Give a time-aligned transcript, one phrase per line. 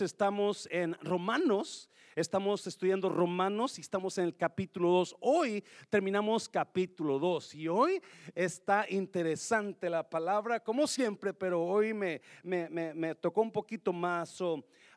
[0.00, 5.16] estamos en Romanos, estamos estudiando Romanos y estamos en el capítulo 2.
[5.20, 8.02] Hoy terminamos capítulo 2 y hoy
[8.34, 14.40] está interesante la palabra, como siempre, pero hoy me, me, tocó un poquito más.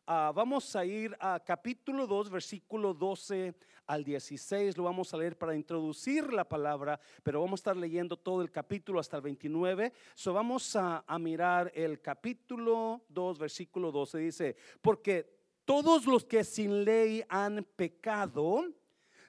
[0.08, 3.54] Ah, vamos a ir a capítulo 2, versículo 12
[3.86, 4.76] al 16.
[4.76, 8.50] Lo vamos a leer para introducir la palabra, pero vamos a estar leyendo todo el
[8.50, 9.94] capítulo hasta el 29.
[10.16, 14.18] So vamos a, mirar el capítulo 2, versículo 12.
[14.18, 18.66] Dice, porque todos los que sin ley han pecado,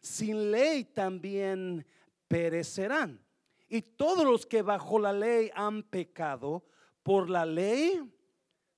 [0.01, 1.87] sin ley también
[2.29, 3.23] perecerán.
[3.69, 6.65] Y todos los que bajo la ley han pecado,
[7.03, 8.01] por la ley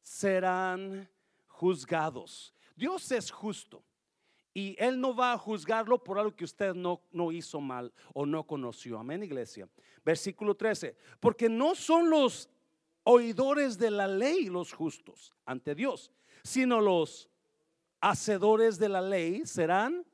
[0.03, 1.09] serán
[1.55, 2.53] juzgados.
[2.77, 3.85] Dios es justo
[4.53, 8.27] y Él no va a juzgarlo por algo que usted no, no hizo mal o
[8.27, 8.99] no conoció.
[8.99, 9.69] Amén, iglesia.
[10.05, 10.97] Versículo 13.
[11.21, 12.49] Porque no son los
[13.05, 16.11] oidores de la ley los justos ante Dios,
[16.43, 17.29] sino los
[18.01, 20.05] hacedores de la ley serán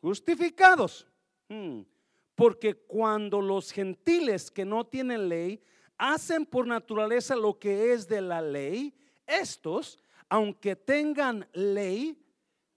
[0.00, 1.06] justificados.
[1.48, 1.82] Hmm.
[2.34, 5.62] Porque cuando los gentiles que no tienen ley
[5.96, 8.94] hacen por naturaleza lo que es de la ley,
[9.26, 9.98] estos
[10.32, 12.16] aunque tengan ley,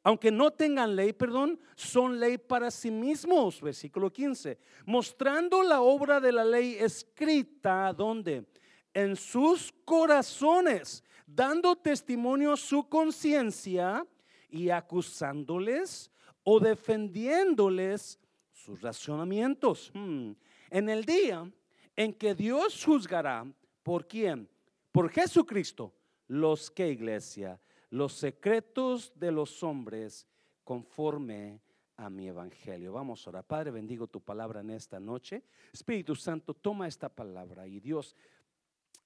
[0.04, 6.20] aunque no tengan ley, perdón, son ley para sí mismos, versículo 15, mostrando la obra
[6.20, 8.46] de la ley escrita, ¿dónde?
[8.94, 14.06] En sus corazones, dando testimonio a su conciencia
[14.50, 16.12] y acusándoles
[16.44, 18.20] o defendiéndoles
[18.52, 19.92] sus razonamientos.
[19.94, 20.34] Hmm.
[20.70, 21.50] En el día
[21.96, 23.48] en que Dios juzgará,
[23.82, 24.50] ¿por quién?
[24.92, 25.94] Por Jesucristo
[26.28, 27.60] los que iglesia,
[27.90, 30.28] los secretos de los hombres
[30.64, 31.62] conforme
[31.98, 32.94] a mi evangelio.
[32.94, 33.44] Vamos a orar.
[33.46, 35.44] Padre, bendigo tu palabra en esta noche.
[35.72, 38.16] Espíritu Santo, toma esta palabra y Dios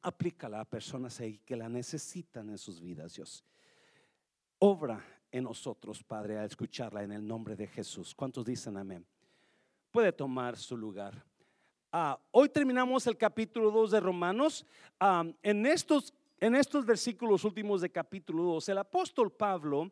[0.01, 3.43] aplícala a personas ahí que la necesitan en sus vidas, Dios.
[4.59, 8.15] Obra en nosotros, Padre, a escucharla en el nombre de Jesús.
[8.15, 9.05] ¿Cuántos dicen amén?
[9.91, 11.23] Puede tomar su lugar.
[11.91, 14.65] Ah, hoy terminamos el capítulo 2 de Romanos.
[14.99, 19.91] Ah, en estos en estos versículos últimos de capítulo 2, el apóstol Pablo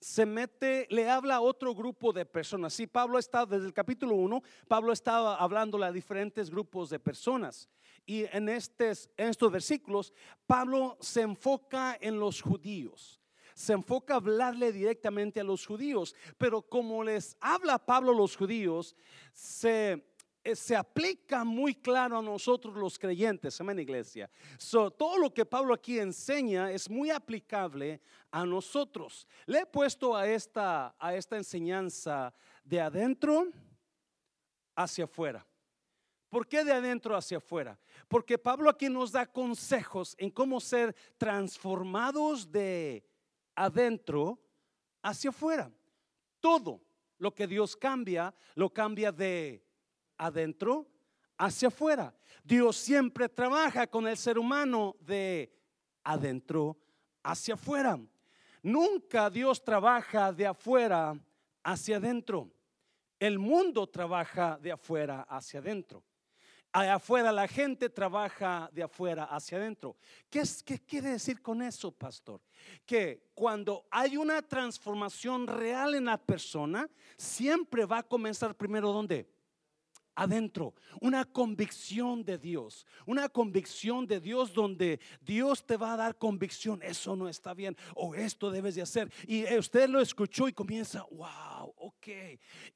[0.00, 2.72] se mete, le habla a otro grupo de personas.
[2.72, 7.68] Sí, Pablo está desde el capítulo 1, Pablo estaba hablando a diferentes grupos de personas.
[8.06, 10.12] Y en, estos, en estos versículos,
[10.46, 13.20] Pablo se enfoca en los judíos.
[13.54, 16.16] Se enfoca a hablarle directamente a los judíos.
[16.38, 18.96] Pero como les habla Pablo a los judíos,
[19.34, 20.09] se
[20.54, 24.30] se aplica muy claro a nosotros los creyentes, amén iglesia.
[24.96, 29.26] todo lo que Pablo aquí enseña es muy aplicable a nosotros.
[29.46, 32.32] Le he puesto a esta, a esta enseñanza
[32.64, 33.48] de adentro
[34.74, 35.46] hacia afuera.
[36.30, 37.78] ¿Por qué de adentro hacia afuera?
[38.08, 43.04] Porque Pablo aquí nos da consejos en cómo ser transformados de
[43.54, 44.38] adentro
[45.02, 45.70] hacia afuera.
[46.38, 46.80] Todo
[47.18, 49.62] lo que Dios cambia, lo cambia de
[50.20, 50.86] adentro
[51.38, 52.14] hacia afuera.
[52.44, 55.50] Dios siempre trabaja con el ser humano de
[56.04, 56.76] adentro
[57.22, 57.98] hacia afuera.
[58.62, 61.18] Nunca Dios trabaja de afuera
[61.62, 62.50] hacia adentro.
[63.18, 66.04] El mundo trabaja de afuera hacia adentro.
[66.72, 69.96] Afuera la gente trabaja de afuera hacia adentro.
[70.28, 72.40] ¿Qué, es, ¿Qué quiere decir con eso, pastor?
[72.86, 79.28] Que cuando hay una transformación real en la persona, siempre va a comenzar primero ¿dónde?
[80.20, 86.18] Adentro, una convicción de Dios, una convicción de Dios donde Dios te va a dar
[86.18, 89.10] convicción, eso no está bien o esto debes de hacer.
[89.26, 92.08] Y usted lo escuchó y comienza, wow, ok.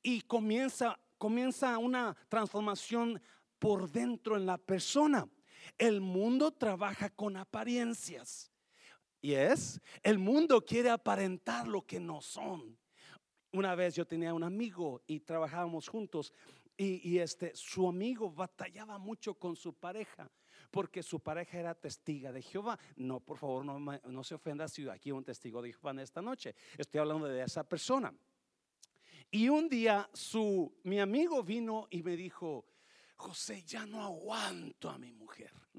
[0.02, 3.20] Y comienza, comienza una transformación
[3.58, 5.28] por dentro en la persona.
[5.76, 8.50] El mundo trabaja con apariencias.
[9.20, 12.78] Y es, el mundo quiere aparentar lo que no son.
[13.52, 16.32] Una vez yo tenía un amigo y trabajábamos juntos
[16.76, 20.30] y, este, su amigo batallaba mucho con su pareja,
[20.70, 22.78] porque su pareja era testiga de Jehová.
[22.96, 26.20] No, por favor, no, no se ofenda si aquí un testigo de Jehová en esta
[26.20, 26.54] noche.
[26.76, 28.12] Estoy hablando de esa persona.
[29.30, 32.66] Y un día su, mi amigo vino y me dijo,
[33.16, 35.52] José, ya no aguanto a mi mujer.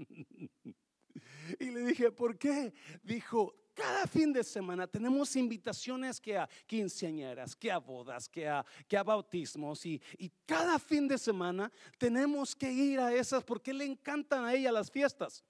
[1.60, 2.74] y le dije, ¿por qué?
[3.04, 8.66] Dijo, cada fin de semana tenemos invitaciones que a quinceañeras, que a bodas, que a,
[8.88, 13.74] que a bautismos y, y cada fin de semana tenemos que ir a esas porque
[13.74, 15.44] le encantan a ella las fiestas.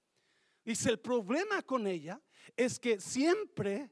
[0.64, 2.20] Dice, el problema con ella
[2.56, 3.88] es que siempre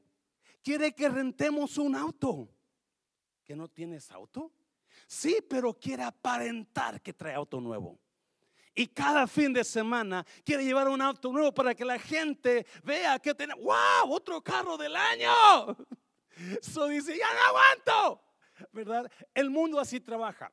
[0.61, 2.49] quiere que rentemos un auto.
[3.45, 4.51] ¿Que no tienes auto?
[5.07, 7.97] Sí, pero quiere aparentar que trae auto nuevo.
[8.77, 13.17] Y cada fin de semana quiere llevar un auto nuevo para que la gente vea
[13.17, 15.31] que tiene, wow, otro carro del año.
[16.61, 18.21] Eso dice, ya no aguanto.
[18.73, 19.09] ¿Verdad?
[19.33, 20.51] El mundo así trabaja.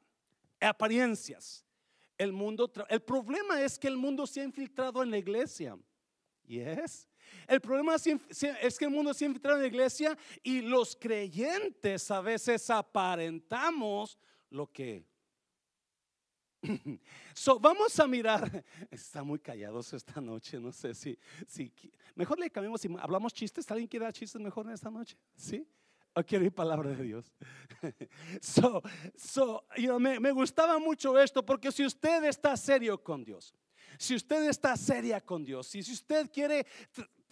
[0.60, 1.64] Apariencias.
[2.16, 5.76] El mundo, el problema es que el mundo se ha infiltrado en la iglesia.
[6.46, 7.08] Yes.
[7.48, 12.08] El problema es que el mundo se ha infiltrado en la iglesia y los creyentes
[12.10, 14.16] a veces aparentamos
[14.50, 15.04] lo que
[17.34, 18.64] So, vamos a mirar.
[18.90, 20.58] Está muy callados esta noche.
[20.60, 21.72] No sé si, si
[22.14, 23.70] mejor le cambiamos y hablamos chistes.
[23.70, 25.16] ¿Alguien quiere dar chistes mejor en esta noche?
[25.34, 25.66] ¿Sí?
[26.14, 27.32] ¿O quiere ir palabra de Dios?
[28.40, 28.82] so,
[29.16, 29.64] so,
[29.98, 33.54] me, me gustaba mucho esto porque si usted está serio con Dios,
[33.98, 36.66] si usted está seria con Dios, y si usted quiere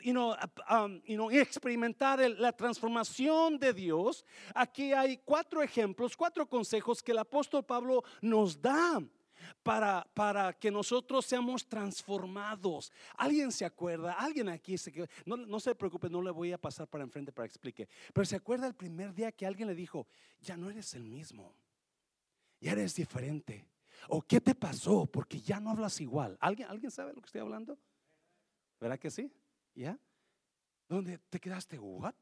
[0.02, 0.34] you know,
[0.68, 4.24] um, you know, experimentar la transformación de Dios,
[4.54, 9.02] aquí hay cuatro ejemplos, cuatro consejos que el apóstol Pablo nos da.
[9.62, 12.92] Para, para, que nosotros seamos transformados.
[13.16, 14.12] ¿Alguien se acuerda?
[14.12, 17.46] ¿Alguien aquí se no, no se preocupe, no le voy a pasar para enfrente para
[17.46, 17.88] que explique.
[18.12, 20.06] Pero se acuerda el primer día que alguien le dijo,
[20.40, 21.54] ya no eres el mismo,
[22.60, 23.66] ya eres diferente.
[24.08, 25.06] ¿O qué te pasó?
[25.06, 26.36] Porque ya no hablas igual.
[26.40, 27.78] ¿Alguien, ¿alguien sabe lo que estoy hablando?
[28.80, 29.30] ¿Verdad que sí?
[29.74, 29.98] ¿Ya?
[30.88, 31.78] ¿Dónde te quedaste?
[31.78, 32.14] ¿What?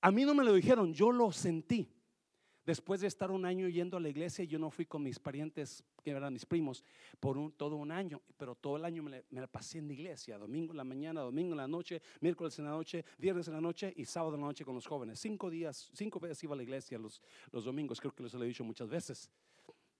[0.00, 1.93] A mí no me lo dijeron, yo lo sentí.
[2.64, 5.84] Después de estar un año yendo a la iglesia, yo no fui con mis parientes,
[6.02, 6.82] que eran mis primos,
[7.20, 10.72] por un, todo un año, pero todo el año me, pasé en la iglesia, domingo
[10.72, 13.92] en la mañana, domingo en la noche, miércoles en la noche, viernes en la noche
[13.94, 15.20] y sábado en la noche con los jóvenes.
[15.20, 17.20] Cinco días, cinco veces iba a la iglesia los,
[17.52, 19.30] los domingos, creo que les lo he dicho muchas veces.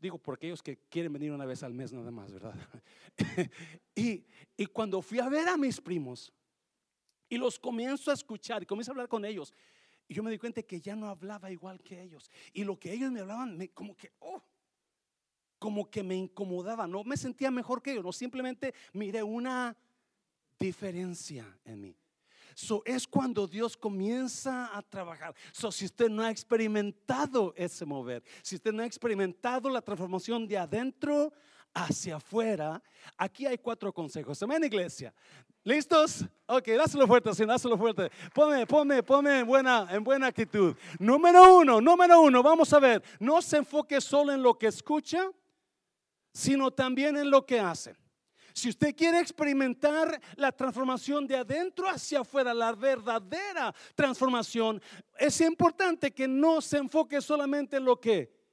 [0.00, 2.54] Digo, por aquellos que quieren venir una vez al mes nada más, ¿verdad?
[3.94, 4.24] y,
[4.56, 6.32] y cuando fui a ver a mis primos
[7.28, 9.52] y los comienzo a escuchar y comienzo a hablar con ellos,
[10.06, 12.30] y yo me di cuenta que ya no hablaba igual que ellos.
[12.52, 14.42] Y lo que ellos me hablaban, me, como que, oh,
[15.58, 16.86] como que me incomodaba.
[16.86, 19.76] No me sentía mejor que ellos, no simplemente miré una
[20.58, 21.96] diferencia en mí.
[22.54, 25.34] So, es cuando Dios comienza a trabajar.
[25.52, 30.46] So, si usted no ha experimentado ese mover, si usted no ha experimentado la transformación
[30.46, 31.32] de adentro
[31.74, 32.80] hacia afuera,
[33.16, 34.40] aquí hay cuatro consejos.
[34.42, 35.12] Amén, iglesia.
[35.64, 36.24] ¿Listos?
[36.46, 38.10] Ok, dáselo fuerte, así, dáselo fuerte.
[38.34, 40.76] Ponme, ponme, ponme en buena, en buena actitud.
[40.98, 43.02] Número uno, número uno, vamos a ver.
[43.18, 45.30] No se enfoque solo en lo que escucha,
[46.32, 47.96] sino también en lo que hace.
[48.52, 54.80] Si usted quiere experimentar la transformación de adentro hacia afuera, la verdadera transformación,
[55.18, 58.43] es importante que no se enfoque solamente en lo que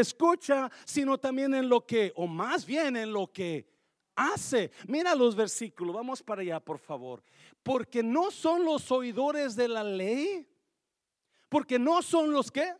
[0.00, 3.66] escucha, sino también en lo que, o más bien en lo que
[4.14, 4.70] hace.
[4.86, 7.22] Mira los versículos, vamos para allá, por favor.
[7.62, 10.46] Porque no son los oidores de la ley,
[11.48, 12.74] porque no son los que,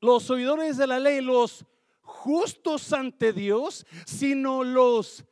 [0.00, 1.64] los oidores de la ley, los
[2.02, 5.24] justos ante Dios, sino los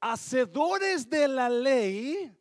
[0.00, 2.32] hacedores de la ley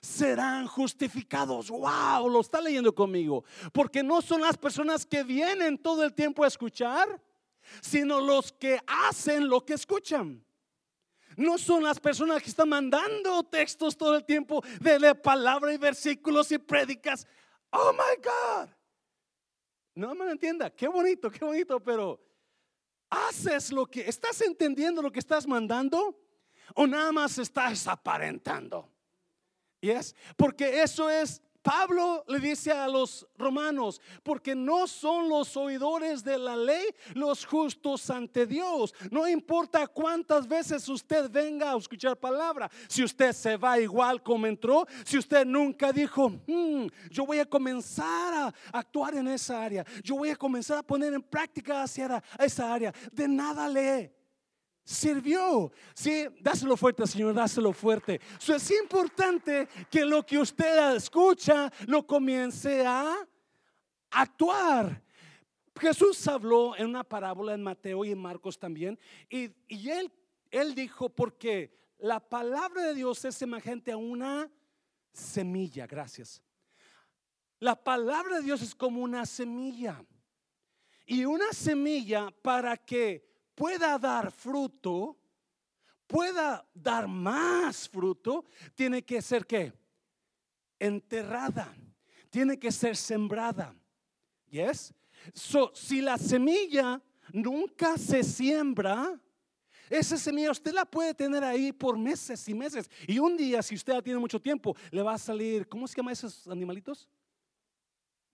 [0.00, 1.70] serán justificados.
[1.70, 3.44] Wow, lo está leyendo conmigo.
[3.72, 7.20] Porque no son las personas que vienen todo el tiempo a escuchar,
[7.80, 10.44] sino los que hacen lo que escuchan.
[11.36, 15.78] No son las personas que están mandando textos todo el tiempo de la palabra y
[15.78, 17.26] versículos y prédicas.
[17.70, 18.68] Oh my God.
[19.94, 20.70] No me entienda.
[20.70, 22.20] Qué bonito, qué bonito, pero
[23.08, 26.18] haces lo que estás entendiendo lo que estás mandando
[26.74, 28.90] o nada más estás aparentando.
[29.80, 36.24] Yes, porque eso es Pablo le dice a los romanos, porque no son los oidores
[36.24, 38.92] de la ley los justos ante Dios.
[39.10, 44.46] No importa cuántas veces usted venga a escuchar palabra, si usted se va igual como
[44.46, 49.84] entró, si usted nunca dijo, hmm, yo voy a comenzar a actuar en esa área,
[50.02, 54.10] yo voy a comenzar a poner en práctica hacia esa área, de nada lee
[54.84, 55.72] sirvió.
[55.94, 58.20] Sí, dáselo fuerte, Señor, dáselo fuerte.
[58.46, 63.26] es importante que lo que usted escucha lo comience a
[64.10, 65.02] actuar.
[65.78, 68.98] Jesús habló en una parábola en Mateo y en Marcos también,
[69.28, 69.50] y,
[69.88, 70.12] él,
[70.50, 74.50] él dijo, porque la palabra de Dios es semejante a una
[75.12, 76.42] semilla, gracias.
[77.58, 80.04] La palabra de Dios es como una semilla.
[81.06, 85.16] Y una semilla para que pueda dar fruto,
[86.06, 88.44] pueda dar más fruto,
[88.74, 89.72] tiene que ser que
[90.78, 91.74] enterrada,
[92.30, 93.74] tiene que ser sembrada.
[94.50, 94.92] Yes?
[95.32, 97.00] So, si la semilla
[97.32, 99.18] nunca se siembra,
[99.88, 102.90] esa semilla usted la puede tener ahí por meses y meses.
[103.06, 105.96] Y un día, si usted la tiene mucho tiempo, le va a salir, ¿cómo se
[105.96, 107.08] llama esos animalitos?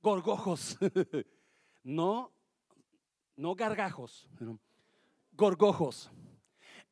[0.01, 0.79] Gorgojos.
[1.83, 2.33] no,
[3.37, 4.29] no gargajos
[5.39, 6.11] gorgojos.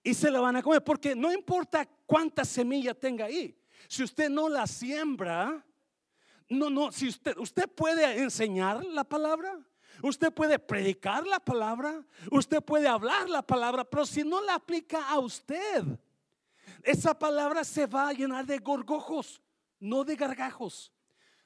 [0.02, 4.30] y se la van a comer, porque no importa cuánta semilla tenga ahí, si usted
[4.30, 5.66] no la siembra,
[6.48, 9.58] no, no, si usted, usted puede enseñar la palabra,
[10.02, 15.08] usted puede predicar la palabra, usted puede hablar la palabra, pero si no la aplica
[15.08, 15.82] a usted,
[16.84, 19.42] esa palabra se va a llenar de gorgojos,
[19.80, 20.92] no de gargajos,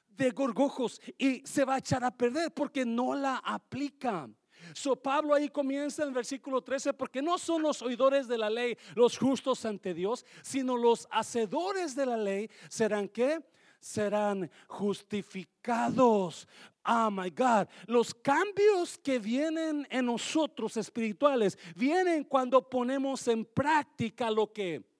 [0.07, 4.29] de gorgojos y se va a echar a perder porque no la aplica.
[4.73, 8.49] So Pablo ahí comienza en el versículo 13, porque no son los oidores de la
[8.49, 13.41] ley los justos ante Dios, sino los hacedores de la ley serán que
[13.79, 16.47] serán justificados.
[16.85, 24.31] Oh my God, los cambios que vienen en nosotros espirituales vienen cuando ponemos en práctica
[24.31, 24.90] lo que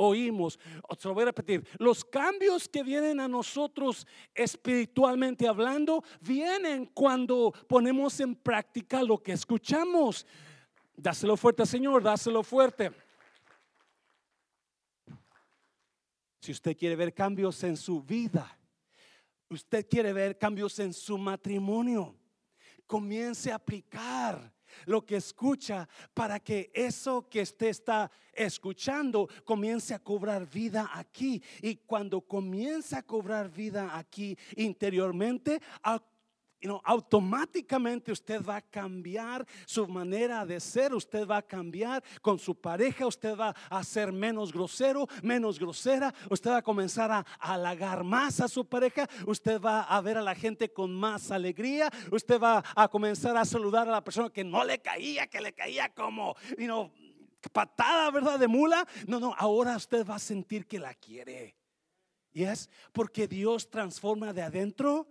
[0.00, 0.58] oímos.
[1.04, 1.66] Lo voy a repetir.
[1.78, 9.32] Los cambios que vienen a nosotros espiritualmente hablando vienen cuando ponemos en práctica lo que
[9.32, 10.26] escuchamos.
[10.96, 12.90] Dáselo fuerte, Señor, dáselo fuerte.
[16.40, 18.58] Si usted quiere ver cambios en su vida,
[19.50, 22.16] usted quiere ver cambios en su matrimonio,
[22.86, 24.50] comience a aplicar
[24.86, 31.42] lo que escucha para que eso que usted está escuchando comience a cobrar vida aquí.
[31.62, 35.60] Y cuando comienza a cobrar vida aquí interiormente,
[36.84, 42.54] automáticamente usted va a cambiar su manera de ser, usted va a cambiar con su
[42.54, 48.04] pareja, usted va a ser menos grosero, menos grosera, usted va a comenzar a, halagar
[48.04, 52.40] más a su pareja, usted va a ver a la gente con más alegría, usted
[52.40, 55.88] va a comenzar a saludar a la persona que no le caía, que le caía
[55.94, 56.90] como, you
[57.48, 58.38] patada, ¿verdad?
[58.38, 58.86] De mula.
[59.06, 61.56] No, no, ahora usted va a sentir que la quiere.
[62.32, 65.08] Y es porque Dios transforma de adentro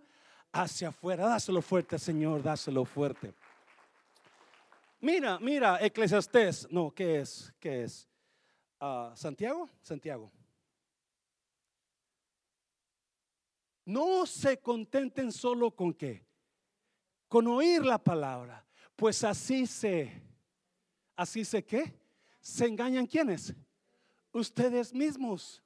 [0.52, 1.26] hacia afuera.
[1.26, 3.34] Dáselo fuerte, Señor, dáselo fuerte.
[5.00, 6.70] Mira, mira, Eclesiastés.
[6.70, 7.52] No, ¿qué es?
[7.58, 8.08] ¿Qué es?
[8.78, 10.30] Ah, Santiago, Santiago.
[13.84, 16.24] No se contenten solo con qué?
[17.28, 18.64] Con oír la palabra.
[18.94, 20.12] Pues así se,
[21.16, 21.98] así se qué?
[22.40, 23.54] Se engañan quienes?
[24.32, 25.62] Ustedes mismos.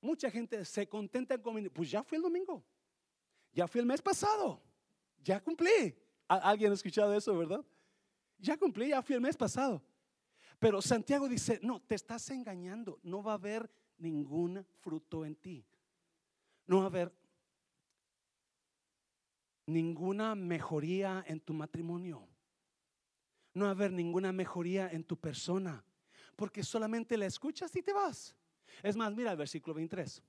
[0.00, 2.62] Mucha gente se contenta con, pues ya fue el domingo.
[3.54, 4.60] Ya fui el mes pasado.
[5.22, 5.96] Ya cumplí.
[6.26, 7.64] ¿Alguien ha escuchado eso, verdad?
[8.38, 9.82] Ya cumplí, ya fui el mes pasado.
[10.58, 12.98] Pero Santiago dice, no, te estás engañando.
[13.02, 15.64] No va a haber ningún fruto en ti.
[16.66, 17.12] No va a haber
[19.66, 22.26] ninguna mejoría en tu matrimonio.
[23.52, 25.84] No va a haber ninguna mejoría en tu persona.
[26.34, 28.34] Porque solamente la escuchas y te vas.
[28.82, 30.22] Es más, mira el versículo 23.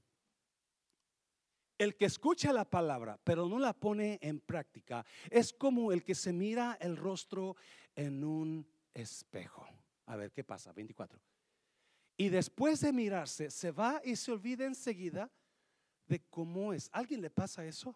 [1.77, 6.15] El que escucha la palabra, pero no la pone en práctica, es como el que
[6.15, 7.55] se mira el rostro
[7.95, 9.67] en un espejo.
[10.05, 10.71] A ver, ¿qué pasa?
[10.71, 11.19] 24.
[12.17, 15.29] Y después de mirarse, se va y se olvida enseguida
[16.07, 16.89] de cómo es.
[16.93, 17.95] ¿Alguien le pasa eso?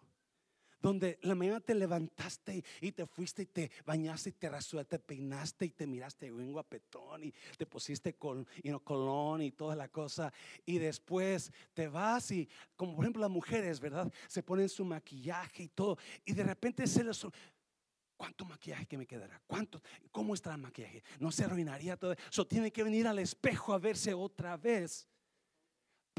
[0.80, 5.04] Donde la mañana te levantaste y te fuiste y te bañaste y te rasuraste, te
[5.04, 8.46] peinaste y te miraste un guapetón y te pusiste con
[8.82, 10.32] colón y toda la cosa.
[10.64, 14.10] Y después te vas y, como por ejemplo las mujeres, ¿verdad?
[14.28, 15.98] Se ponen su maquillaje y todo.
[16.24, 17.26] Y de repente se les...
[18.16, 19.40] ¿Cuánto maquillaje que me quedará?
[19.46, 19.80] ¿Cuánto?
[20.10, 21.02] ¿Cómo está el maquillaje?
[21.18, 22.12] No se arruinaría todo.
[22.30, 25.08] Eso tiene que venir al espejo a verse otra vez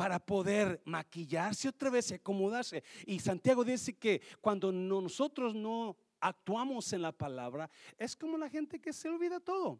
[0.01, 2.83] para poder maquillarse otra vez y acomodarse.
[3.05, 8.81] Y Santiago dice que cuando nosotros no actuamos en la palabra, es como la gente
[8.81, 9.79] que se olvida todo.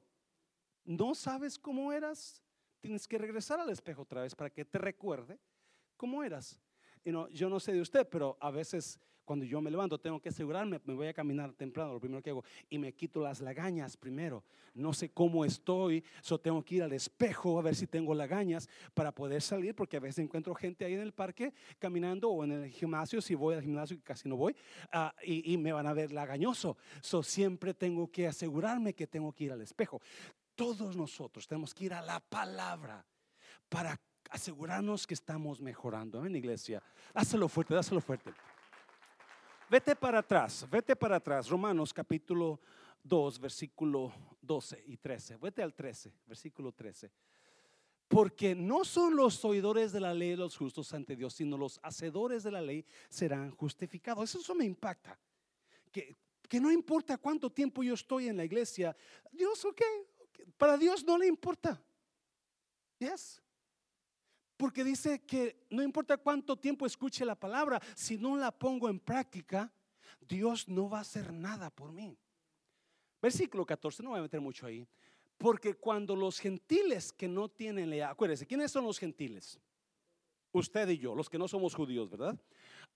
[0.83, 2.39] No sabes cómo eras,
[2.81, 5.39] tienes que regresar al espejo otra vez para que te recuerde
[5.97, 6.59] cómo eras.
[7.03, 8.99] Y no, yo no sé de usted, pero a veces
[9.31, 12.31] cuando yo me levanto, tengo que asegurarme, me voy a caminar temprano, lo primero que
[12.31, 14.43] hago, y me quito las lagañas primero.
[14.73, 18.67] No sé cómo estoy, so tengo que ir al espejo a ver si tengo lagañas
[18.93, 22.51] para poder salir, porque a veces encuentro gente ahí en el parque caminando o en
[22.51, 24.53] el gimnasio, si voy al gimnasio, que casi no voy,
[24.91, 26.75] ah, y, y, me van a ver lagañoso.
[26.99, 30.01] So siempre tengo que asegurarme que tengo que ir al espejo.
[30.55, 33.05] Todos nosotros tenemos que ir a la palabra
[33.69, 33.97] para
[34.29, 36.83] asegurarnos que estamos mejorando en iglesia.
[37.13, 38.33] Dáselo fuerte, dáselo fuerte.
[39.71, 41.47] Vete para atrás, vete para atrás.
[41.47, 42.59] Romanos capítulo
[43.05, 44.11] 2, versículo
[44.41, 45.37] 12 y 13.
[45.37, 47.09] Vete al 13, versículo 13.
[48.09, 52.43] Porque no son los oidores de la ley los justos ante Dios, sino los hacedores
[52.43, 54.35] de la ley serán justificados.
[54.35, 55.17] Eso, me impacta.
[55.89, 56.17] Que,
[56.49, 58.93] que no importa cuánto tiempo yo estoy en la iglesia,
[59.31, 59.81] Dios, ok,
[60.57, 61.81] para Dios no le importa.
[62.99, 63.41] Yes.
[64.61, 68.99] Porque dice que no importa cuánto tiempo escuche la palabra, si no la pongo en
[68.99, 69.73] práctica,
[70.19, 72.15] Dios no va a hacer nada por mí.
[73.19, 74.87] Versículo 14, no voy a meter mucho ahí.
[75.35, 79.59] Porque cuando los gentiles que no tienen ley, acuérdense, ¿quiénes son los gentiles?
[80.51, 82.39] Usted y yo, los que no somos judíos, ¿verdad?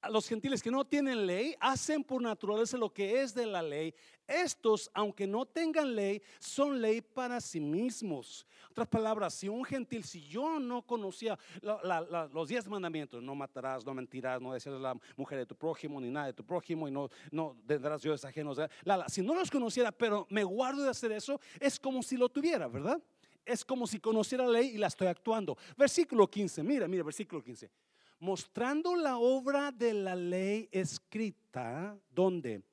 [0.09, 3.93] Los gentiles que no tienen ley hacen por naturaleza lo que es de la ley.
[4.27, 8.45] Estos, aunque no tengan ley, son ley para sí mismos.
[8.71, 13.93] Otras palabras, si un gentil, si yo no conocía los diez mandamientos, no matarás, no
[13.93, 17.09] mentirás, no desearás la mujer de tu prójimo, ni nada de tu prójimo, y no,
[17.31, 18.59] no tendrás dioses ajenos.
[19.07, 22.67] si no los conociera, pero me guardo de hacer eso, es como si lo tuviera,
[22.67, 23.01] ¿verdad?
[23.45, 25.55] Es como si conociera la ley y la estoy actuando.
[25.77, 27.84] Versículo 15, mira, mira, versículo 15
[28.19, 32.63] mostrando la obra de la ley escrita, ¿dónde?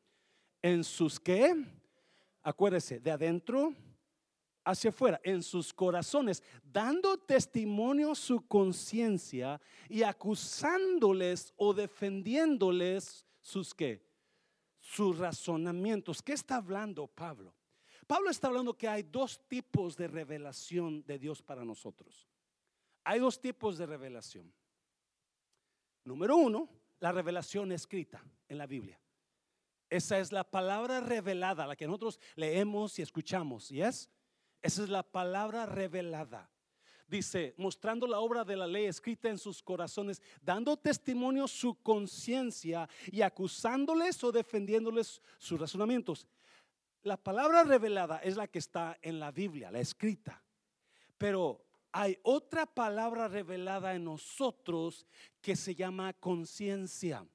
[0.60, 1.54] En sus qué?
[2.42, 3.74] Acuérdese, de adentro
[4.64, 14.06] hacia afuera, en sus corazones, dando testimonio su conciencia y acusándoles o defendiéndoles sus qué?
[14.78, 16.22] Sus razonamientos.
[16.22, 17.54] ¿Qué está hablando Pablo?
[18.06, 22.28] Pablo está hablando que hay dos tipos de revelación de Dios para nosotros.
[23.04, 24.52] Hay dos tipos de revelación.
[26.04, 26.68] Número uno,
[27.00, 28.98] la revelación escrita en la Biblia.
[29.88, 33.70] Esa es la palabra revelada, la que nosotros leemos y escuchamos.
[33.70, 34.08] ¿Y es?
[34.62, 36.50] Esa es la palabra revelada.
[37.06, 42.88] Dice, mostrando la obra de la ley escrita en sus corazones, dando testimonio su conciencia
[43.10, 46.26] y acusándoles o defendiéndoles sus razonamientos.
[47.02, 50.42] La palabra revelada es la que está en la Biblia, la escrita.
[51.18, 55.06] Pero hay otra palabra revelada en nosotros
[55.40, 57.26] que se llama conciencia.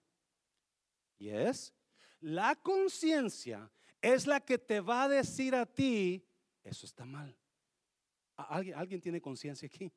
[1.20, 1.74] Y es,
[2.20, 3.72] la conciencia
[4.02, 6.26] es la que te va a decir a ti,
[6.64, 7.36] eso está mal.
[8.36, 9.92] ¿Alguien, ¿alguien tiene conciencia aquí?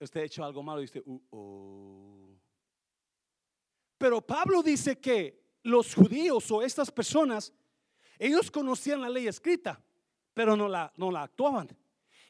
[0.00, 2.28] Usted ha hecho algo malo y dice, uh, oh.
[3.96, 7.52] Pero Pablo dice que los judíos o estas personas,
[8.18, 9.82] ellos conocían la ley escrita,
[10.32, 11.68] pero no la, no la actuaban.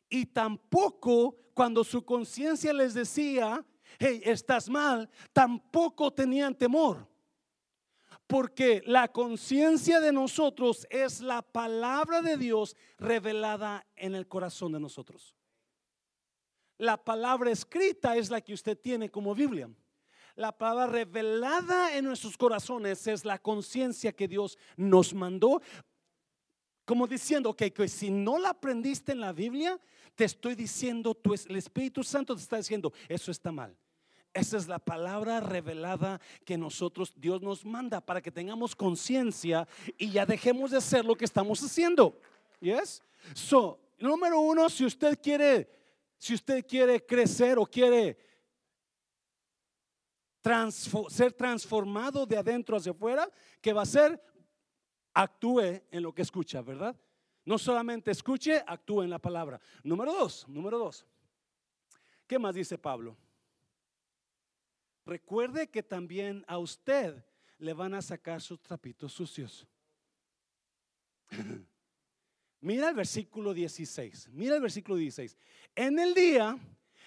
[0.09, 3.67] Y tampoco cuando su conciencia les decía,
[3.99, 7.05] hey, estás mal, tampoco tenían temor.
[8.29, 14.79] Porque la conciencia de nosotros es la palabra de Dios revelada en el corazón de
[14.79, 15.35] nosotros.
[16.77, 19.69] La palabra escrita es la que usted tiene como Biblia.
[20.37, 25.61] La palabra revelada en nuestros corazones es la conciencia que Dios nos mandó
[26.89, 29.79] como diciendo que, que si no la aprendiste en la Biblia,
[30.19, 31.17] te estoy diciendo,
[31.49, 33.79] el Espíritu Santo te está diciendo, eso está mal.
[34.35, 40.11] Esa es la palabra revelada que nosotros, Dios nos manda para que tengamos conciencia y
[40.11, 42.21] ya dejemos de hacer lo que estamos haciendo.
[42.59, 43.01] Yes?
[43.33, 45.71] So, número uno, si usted quiere,
[46.19, 48.19] si usted quiere crecer o quiere
[51.11, 54.21] ser transformado de adentro hacia afuera, ¿qué va a ser?
[55.15, 56.97] actúe en lo que escucha, ¿verdad?
[57.49, 59.59] No solamente escuche, actúe en la palabra.
[59.83, 61.07] Número dos, número dos.
[62.27, 63.17] ¿Qué más dice Pablo?
[65.07, 67.25] Recuerde que también a usted
[67.57, 69.67] le van a sacar sus trapitos sucios.
[72.61, 74.29] Mira el versículo 16.
[74.29, 75.35] Mira el versículo 16.
[75.75, 76.59] En el día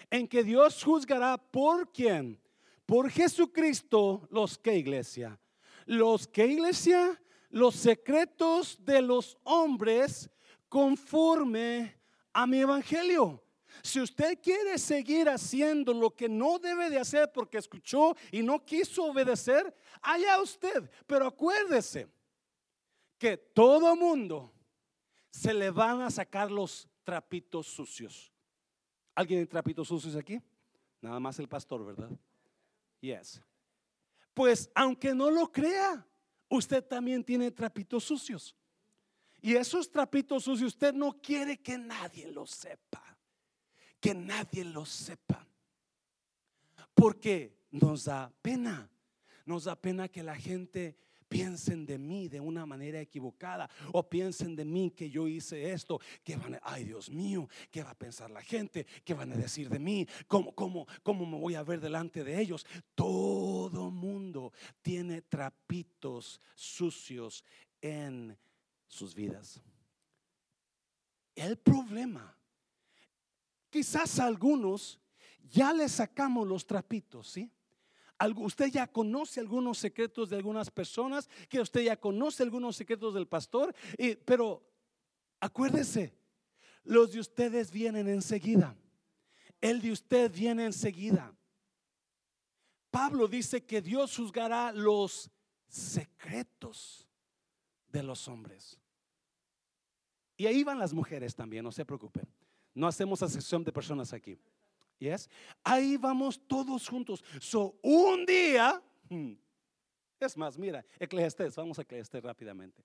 [0.10, 2.42] en que Dios juzgará por quién?
[2.88, 5.40] Por Jesucristo los que iglesia.
[5.86, 10.30] Los que iglesia los secretos de los hombres
[10.68, 12.00] conforme
[12.34, 13.44] a mi evangelio.
[13.84, 18.64] Si usted quiere seguir haciendo lo que no debe de hacer porque escuchó y no
[18.66, 20.90] quiso obedecer, allá usted.
[21.08, 22.08] Pero acuérdese
[23.18, 24.54] que todo mundo
[25.30, 28.32] se le van a sacar los trapitos sucios.
[29.16, 30.40] ¿Alguien trapitos sucios aquí?
[31.02, 32.12] Nada más el pastor, ¿verdad?
[33.00, 33.42] Yes.
[34.34, 36.06] Pues aunque no lo crea,
[36.52, 38.56] usted también tiene trapitos sucios.
[39.42, 43.18] Y esos trapitos sucios usted no quiere que nadie los sepa.
[44.00, 45.48] Que nadie los sepa.
[46.94, 48.90] Porque nos da pena.
[49.46, 50.98] Nos da pena que la gente
[51.32, 56.02] piensen de mí de una manera equivocada o piensen de mí que yo hice esto,
[56.26, 58.86] que van a, ay Dios mío, ¿qué va a pensar la gente?
[59.06, 60.06] ¿Qué van a decir de mí?
[60.28, 62.68] ¿Cómo, cómo, cómo me voy a ver delante de ellos?
[62.94, 67.46] Todo mundo tiene trapitos sucios
[67.80, 68.38] en
[68.90, 69.62] sus vidas.
[71.34, 72.38] El problema,
[73.70, 75.00] quizás algunos
[75.50, 77.50] ya le sacamos los trapitos, ¿sí?
[78.38, 83.28] Usted ya conoce algunos secretos de algunas personas, que usted ya conoce algunos secretos del
[83.28, 83.74] pastor,
[84.26, 84.64] pero
[85.40, 86.14] acuérdese,
[86.84, 88.76] los de ustedes vienen enseguida.
[89.60, 91.36] El de usted viene enseguida.
[92.90, 95.30] Pablo dice que Dios juzgará los
[95.68, 97.08] secretos
[97.88, 98.78] de los hombres.
[100.36, 102.28] Y ahí van las mujeres también, no se preocupen.
[102.74, 104.38] No hacemos asesión de personas aquí.
[105.02, 105.28] Yes?
[105.64, 107.24] Ahí vamos todos juntos.
[107.40, 109.34] So, un día, hmm,
[110.20, 112.84] es más, mira, Eclesiastés, vamos a Eclesiastés rápidamente.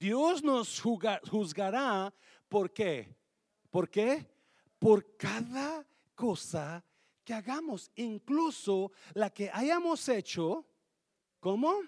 [0.00, 2.12] Dios nos juzgará,
[2.48, 3.14] ¿por qué?
[3.68, 4.26] ¿Por qué?
[4.78, 6.82] Por cada cosa
[7.22, 10.66] que hagamos, incluso la que hayamos hecho,
[11.38, 11.82] ¿cómo?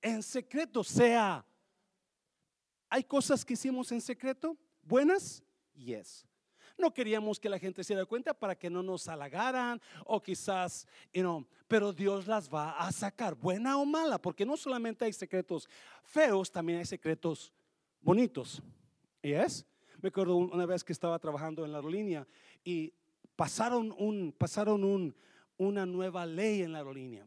[0.00, 1.44] En secreto, sea.
[2.88, 4.56] ¿Hay cosas que hicimos en secreto?
[4.80, 5.42] ¿Buenas?
[5.74, 6.24] Yes.
[6.76, 10.86] No queríamos que la gente se diera cuenta para que no nos halagaran o quizás,
[11.68, 15.68] pero Dios las va a sacar, buena o mala, porque no solamente hay secretos
[16.02, 17.52] feos, también hay secretos
[18.00, 18.62] bonitos.
[19.22, 19.64] ¿Y es?
[20.02, 22.26] Me acuerdo una vez que estaba trabajando en la aerolínea
[22.62, 22.92] y
[23.36, 25.16] pasaron, un, pasaron un,
[25.56, 27.26] una nueva ley en la aerolínea.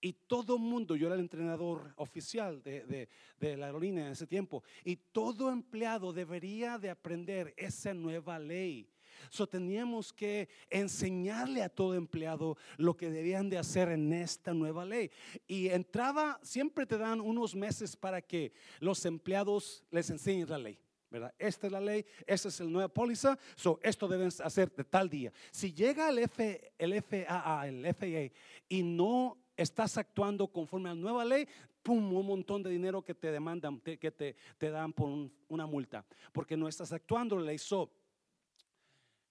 [0.00, 3.08] Y todo mundo, yo era el entrenador oficial de,
[3.40, 8.88] la aerolínea en ese tiempo, y todo empleado debería de aprender esa nueva ley.
[9.30, 14.84] So teníamos que enseñarle a todo empleado lo que debían de hacer en esta nueva
[14.84, 15.10] ley.
[15.46, 20.78] Y entraba, siempre te dan unos meses para que los empleados les enseñen la ley.
[21.10, 21.34] ¿verdad?
[21.38, 25.08] Esta es la ley, esta es la nueva póliza, so esto deben hacer de tal
[25.08, 25.32] día.
[25.50, 28.32] Si llega el, F, el FAA, el FAA,
[28.68, 31.46] y no estás actuando conforme a la nueva ley,
[31.82, 36.04] pum, un montón de dinero que te demandan, que te, te dan por una multa,
[36.32, 37.58] porque no estás actuando la ley.
[37.58, 37.90] So,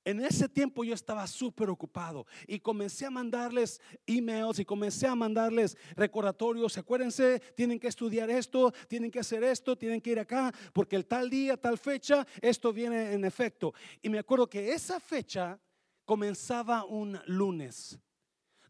[0.06, 5.16] en ese tiempo yo estaba súper ocupado y comencé a mandarles emails y comencé a
[5.16, 6.78] mandarles recordatorios.
[6.78, 11.08] Acuérdense, tienen que estudiar esto, tienen que hacer esto, tienen que ir acá, porque el
[11.08, 13.74] tal día, tal fecha, esto viene en efecto.
[14.04, 15.60] Y me acuerdo que esa fecha
[16.06, 18.00] comenzaba un lunes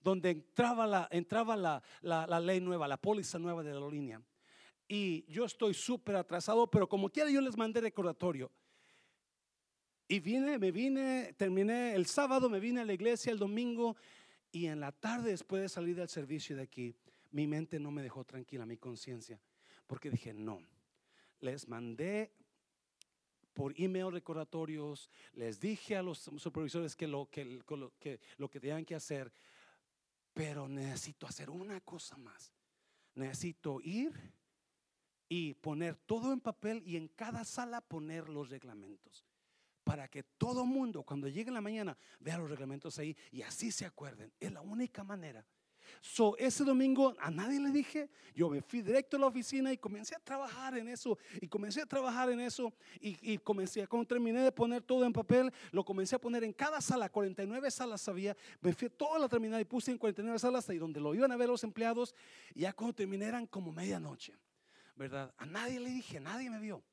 [0.05, 4.21] donde entraba la, entraba la, la, ley nueva, la póliza nueva de la línea.
[4.87, 8.51] Y yo estoy súper atrasado, pero como quiera yo les mandé recordatorio.
[10.07, 13.97] Y vine, me vine, terminé el sábado, me vine a la iglesia el domingo
[14.51, 16.95] y en la tarde después de salir del servicio de aquí,
[17.31, 19.41] mi mente no me dejó tranquila, mi conciencia,
[19.87, 20.61] porque dije, no,
[21.39, 22.31] les mandé
[23.55, 27.59] por email recordatorios, les dije a los supervisores que lo que,
[27.99, 29.33] que, lo que tenían que hacer,
[30.35, 32.51] pero necesito hacer una cosa más.
[33.15, 34.11] Necesito ir
[35.29, 39.25] y poner todo en papel y en cada sala poner los reglamentos.
[39.85, 43.71] Para que todo mundo cuando llegue en la mañana vea los reglamentos ahí y así
[43.71, 44.33] se acuerden.
[44.37, 45.45] Es la única manera
[46.01, 49.77] So, ese domingo a nadie le dije, yo me fui directo a la oficina y
[49.77, 54.41] comencé a trabajar en eso, y comencé a trabajar en eso, y, comencé, cuando terminé
[54.41, 58.35] de poner todo en papel, lo comencé a poner en cada sala, 49 salas había,
[58.61, 61.37] me fui toda la terminal y puse en 49 salas ahí donde lo iban a
[61.37, 62.13] ver los empleados,
[62.53, 64.37] y ya cuando terminé eran como medianoche,
[64.95, 65.33] ¿verdad?
[65.37, 66.83] A nadie le dije, nadie me vio.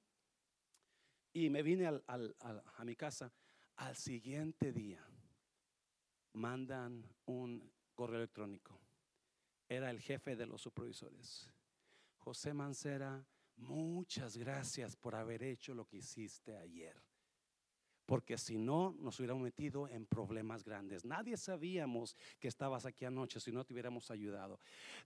[1.35, 3.33] Y me vine a mi casa
[3.76, 5.02] al siguiente día.
[6.35, 8.82] Mandan un correo electrónico.
[9.73, 11.51] Era el jefe de los supervisores.
[12.19, 16.95] José Mancera, muchas gracias por haber hecho lo que hiciste ayer
[18.07, 21.05] porque si no nos hubiéramos metido en problemas grandes.
[21.05, 24.59] Nadie sabíamos que estabas aquí anoche si no te hubiéramos ayudado.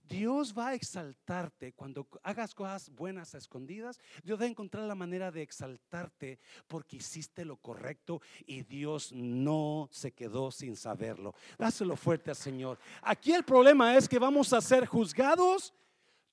[0.07, 3.99] Dios va a exaltarte cuando hagas cosas buenas a escondidas.
[4.23, 9.89] Dios va a encontrar la manera de exaltarte porque hiciste lo correcto y Dios no
[9.91, 11.35] se quedó sin saberlo.
[11.57, 12.79] Dáselo fuerte al Señor.
[13.01, 15.73] Aquí el problema es que vamos a ser juzgados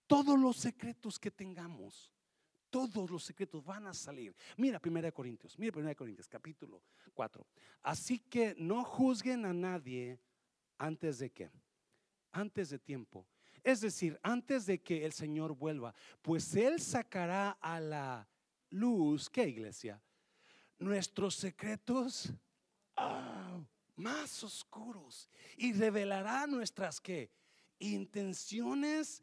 [0.07, 2.14] todos los secretos que tengamos
[2.75, 4.35] todos los secretos van a salir.
[4.57, 6.83] Mira 1 Corintios, mira 1 Corintios capítulo
[7.15, 7.47] 4.
[7.83, 10.19] Así que no juzguen a nadie
[10.77, 11.53] antes de qué?
[12.33, 13.29] Antes de tiempo.
[13.63, 18.29] Es decir, antes de que el Señor vuelva, pues Él sacará a la
[18.71, 20.03] luz, ¿qué iglesia?
[20.77, 22.33] Nuestros secretos
[22.97, 23.57] ah,
[23.95, 27.31] más oscuros y revelará nuestras qué?
[27.79, 29.23] Intenciones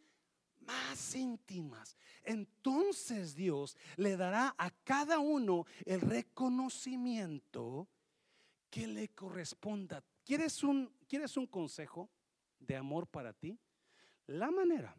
[0.65, 1.97] más íntimas.
[2.24, 7.88] Entonces Dios le dará a cada uno el reconocimiento
[8.69, 10.04] que le corresponda.
[10.24, 12.10] ¿Quieres un, ¿Quieres un consejo
[12.60, 13.60] de amor para ti?
[14.28, 14.95] La manera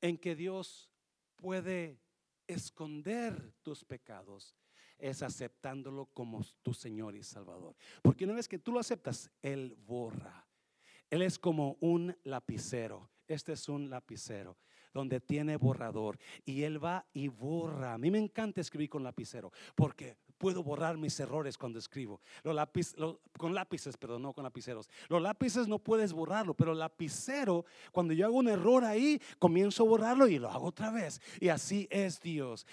[0.00, 0.90] en que Dios
[1.36, 2.00] puede
[2.46, 4.54] esconder tus pecados
[4.98, 7.76] es aceptándolo como tu Señor y Salvador.
[8.02, 10.46] Porque una vez que tú lo aceptas, Él borra.
[11.08, 14.56] Él es como un lapicero este es un lapicero
[14.92, 17.94] donde tiene borrador y él va y borra.
[17.94, 22.20] A mí me encanta escribir con lapicero porque puedo borrar mis errores cuando escribo.
[22.42, 22.94] Los lápiz,
[23.36, 24.88] con lápices, perdón, no con lapiceros.
[25.08, 29.82] Los lápices no puedes borrarlo, pero el lapicero, cuando yo hago un error ahí, comienzo
[29.82, 31.20] a borrarlo y lo hago otra vez.
[31.40, 32.66] Y así es Dios.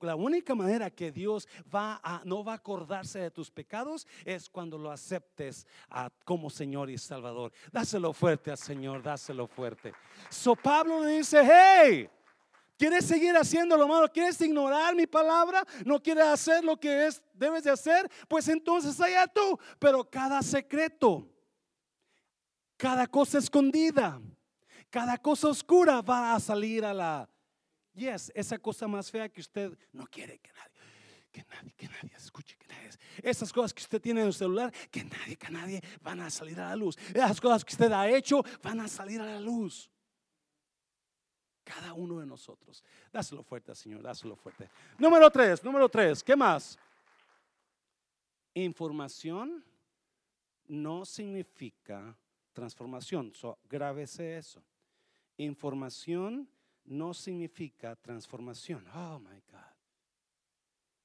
[0.00, 4.48] la única manera que Dios va a, no va a acordarse de tus pecados es
[4.48, 5.66] cuando lo aceptes
[6.24, 7.52] como Señor y Salvador.
[7.72, 9.92] Dáselo fuerte al Señor, dáselo fuerte.
[10.30, 12.08] So Pablo le dice, hey.
[12.78, 14.10] ¿Quieres seguir haciendo lo malo?
[14.10, 15.66] ¿Quieres ignorar mi palabra?
[15.84, 18.08] ¿No quieres hacer lo que es, debes de hacer?
[18.28, 19.58] Pues entonces allá tú.
[19.80, 21.28] Pero cada secreto,
[22.76, 24.20] cada cosa escondida,
[24.90, 27.28] cada cosa oscura va a salir a la...
[27.94, 32.16] Yes, esa cosa más fea que usted no quiere que nadie, que nadie, que nadie
[32.16, 32.90] escuche, que nadie.
[33.24, 36.60] Esas cosas que usted tiene en el celular, que nadie, que nadie van a salir
[36.60, 36.96] a la luz.
[37.12, 39.90] Esas cosas que usted ha hecho van a salir a la luz.
[41.68, 42.82] Cada uno de nosotros.
[43.12, 44.70] Dáselo fuerte, Señor, dáselo fuerte.
[44.98, 46.78] Número tres, número tres, ¿qué más?
[48.54, 49.62] Información
[50.66, 52.16] no significa
[52.54, 53.34] transformación.
[53.34, 54.62] So, grábese eso.
[55.36, 56.48] Información
[56.84, 58.86] no significa transformación.
[58.94, 59.76] Oh my God.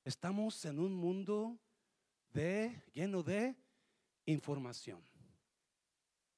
[0.05, 1.59] Estamos en un mundo
[2.31, 3.53] de lleno de
[4.25, 5.03] información.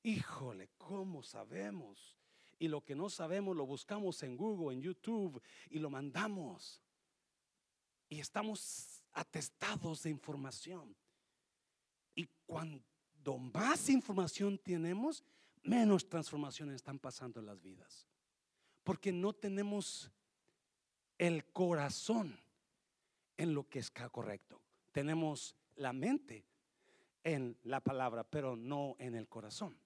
[0.02, 2.15] Híjole, ¿cómo sabemos?
[2.58, 6.82] Y lo que no sabemos lo buscamos en Google, en YouTube y lo mandamos.
[8.10, 10.96] Y estamos atestados de información.
[12.14, 15.24] Y cuando más información tenemos,
[15.64, 18.08] menos transformaciones están pasando en las vidas.
[18.84, 20.12] Porque no tenemos
[21.18, 22.40] el corazón
[23.38, 24.62] en lo que es correcto.
[24.92, 26.46] Tenemos la mente
[27.24, 29.78] en la palabra, pero no en el corazón.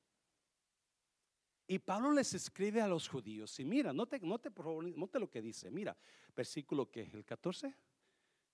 [1.72, 3.60] Y Pablo les escribe a los judíos.
[3.60, 5.70] Y mira, note, lo que dice.
[5.70, 5.96] Mira,
[6.36, 7.72] versículo que, el 14,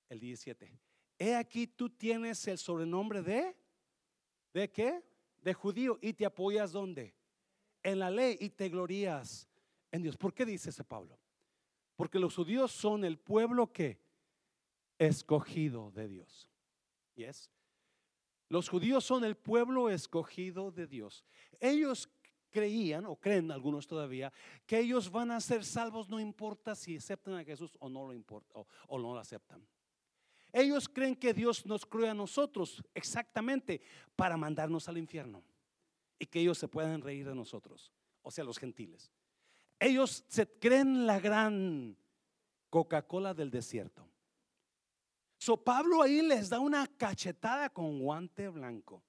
[0.09, 0.77] el 17.
[1.17, 3.55] He aquí tú tienes el sobrenombre de,
[4.53, 5.01] ¿de qué?
[5.41, 5.97] De judío.
[6.01, 7.15] Y te apoyas ¿dónde?
[7.83, 9.47] En la ley y te glorías
[9.93, 10.17] en Dios.
[10.17, 11.17] ¿Por qué dice ese Pablo?
[11.95, 13.97] Porque los judíos son el pueblo que
[14.99, 16.49] escogido de Dios.
[17.15, 17.49] ¿Yes?
[18.49, 21.23] Los judíos son el pueblo escogido de Dios.
[21.61, 22.09] Ellos
[22.55, 24.31] creían o creen algunos todavía
[24.65, 28.13] que ellos van a ser salvos no importa si aceptan a Jesús o no lo
[28.13, 28.53] importa
[28.87, 29.61] o, no lo aceptan.
[30.53, 33.81] Ellos creen que Dios nos cree a nosotros exactamente
[34.15, 35.43] para mandarnos al infierno
[36.17, 37.91] y que ellos se puedan reír de nosotros,
[38.21, 39.11] o sea, los gentiles.
[39.77, 41.97] Ellos se creen la gran
[42.69, 44.07] Coca-Cola del desierto.
[45.37, 49.03] So Pablo ahí les da una cachetada con guante blanco.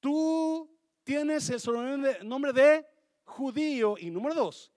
[0.00, 0.75] Tú
[1.06, 2.84] tienes el nombre de
[3.22, 4.72] judío y número dos,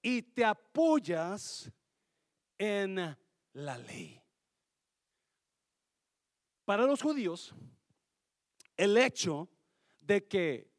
[0.00, 1.72] y te apoyas
[2.56, 3.16] en
[3.52, 4.22] la ley.
[6.64, 7.52] Para los judíos,
[8.76, 9.50] el hecho
[9.98, 10.70] de que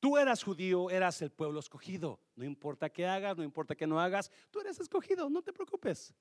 [0.00, 2.20] tú eras judío, eras el pueblo escogido.
[2.34, 6.12] No importa qué hagas, no importa qué no hagas, tú eres escogido, no te preocupes.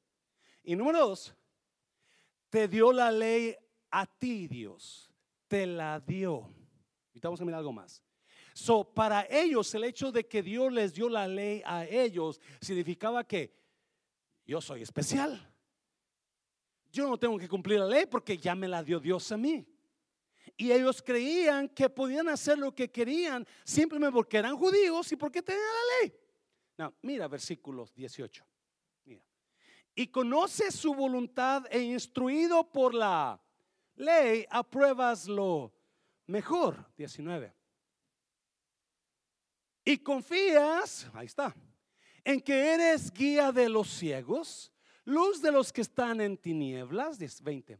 [0.61, 1.33] Y número dos,
[2.51, 3.55] te dio la ley
[3.89, 5.09] a ti Dios,
[5.47, 6.58] te la dio.
[7.27, 8.03] Vamos a mirar algo más.
[8.53, 13.23] So, para ellos, el hecho de que Dios les dio la ley a ellos significaba
[13.23, 13.53] que
[14.45, 15.39] yo soy especial.
[16.91, 19.65] Yo no tengo que cumplir la ley porque ya me la dio Dios a mí.
[20.57, 25.41] Y ellos creían que podían hacer lo que querían simplemente porque eran judíos y porque
[25.41, 26.13] tenían la ley.
[26.77, 28.43] No, mira versículos 18.
[29.05, 29.23] Mira.
[29.95, 33.39] Y conoce su voluntad e instruido por la
[33.95, 35.71] ley, apruebas lo
[36.29, 36.85] mejor.
[36.95, 37.53] 19.
[39.83, 41.55] Y confías, ahí está,
[42.23, 44.71] en que eres guía de los ciegos,
[45.03, 47.79] luz de los que están en tinieblas, 20.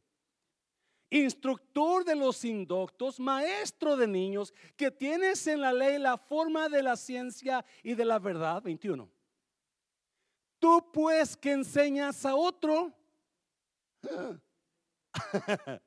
[1.12, 6.83] Instructor de los indoctos, maestro de niños, que tienes en la ley la forma de
[6.83, 9.09] la ciencia y de la verdad, 21.
[10.59, 12.93] Tú pues que enseñas a otro,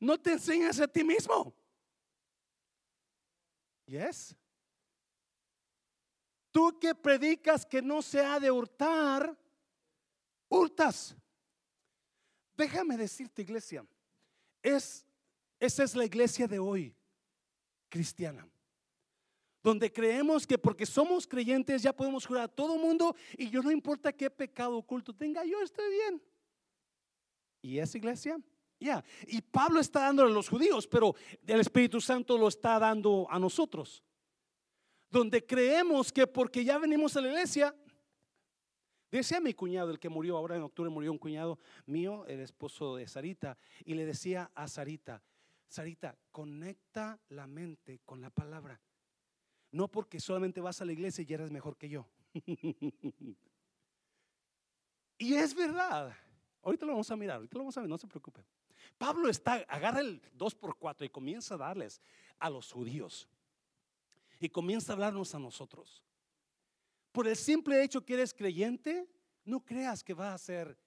[0.00, 1.54] no te enseñas a ti mismo.
[3.90, 4.36] Yes.
[6.52, 9.36] Tú que predicas que no se ha de hurtar,
[10.48, 11.16] hurtas.
[12.56, 13.84] Déjame decirte, iglesia,
[14.62, 15.04] es,
[15.58, 16.94] esa es la iglesia de hoy,
[17.88, 18.48] cristiana,
[19.60, 23.72] donde creemos que porque somos creyentes ya podemos jurar a todo mundo y yo no
[23.72, 26.22] importa qué pecado oculto tenga, yo estoy bien.
[27.60, 28.40] ¿Y esa iglesia?
[29.26, 31.14] Y Pablo está dándole a los judíos, pero
[31.46, 34.02] el Espíritu Santo lo está dando a nosotros.
[35.10, 37.74] Donde creemos que porque ya venimos a la iglesia,
[39.10, 42.94] Decía mi cuñado, el que murió ahora en octubre, murió un cuñado mío, el esposo
[42.94, 45.20] de Sarita, y le decía a Sarita,
[45.66, 48.80] Sarita, conecta la mente con la palabra.
[49.72, 52.06] No porque solamente vas a la iglesia y eres mejor que yo.
[55.18, 56.16] y es verdad.
[56.62, 58.44] Ahorita lo vamos a mirar, ahorita lo vamos a ver, no se preocupe.
[58.98, 62.00] Pablo está, agarra el 2 por 4 y comienza a darles
[62.38, 63.28] a los judíos.
[64.38, 66.02] Y comienza a hablarnos a nosotros.
[67.12, 69.08] Por el simple hecho que eres creyente,
[69.44, 70.78] no creas que va a ser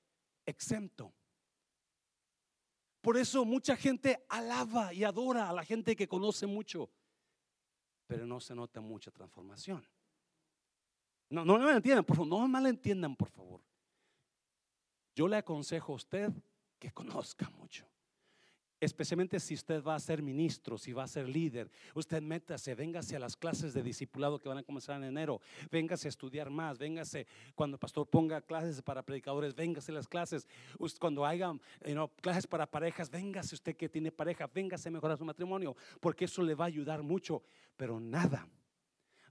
[0.46, 1.14] exento.
[3.02, 6.90] Por eso mucha gente alaba y adora a la gente que conoce mucho,
[8.08, 9.86] pero no se nota mucha transformación.
[11.30, 13.62] No, no me entiendan, por favor, no me malentiendan, por favor.
[15.16, 16.32] Yo le aconsejo a usted
[16.84, 17.86] que conozca mucho.
[18.78, 23.16] Especialmente si usted va a ser ministro, si va a ser líder, usted métase, véngase
[23.16, 25.40] a las clases de discipulado que van a comenzar en enero,
[25.72, 30.10] véngase a estudiar más, véngase cuando el pastor ponga clases para predicadores, véngase a las
[30.10, 30.46] clases,
[31.00, 31.54] cuando haya
[32.22, 36.44] clases para parejas, véngase usted que tiene pareja, véngase a mejorar su matrimonio, porque eso
[36.44, 37.44] le va a ayudar mucho,
[37.78, 38.46] pero nada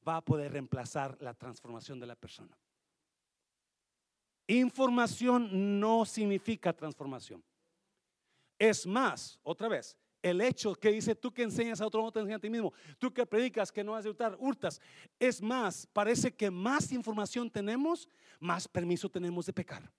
[0.08, 2.56] va a poder reemplazar la transformación de la persona.
[4.46, 7.42] Información no significa transformación.
[8.58, 12.20] Es más, otra vez, el hecho que dice tú que enseñas a otro no te
[12.20, 14.80] enseñas a ti mismo, tú que predicas que no has de hurtar, hurtas.
[15.18, 19.92] Es más, parece que más información tenemos, más permiso tenemos de pecar.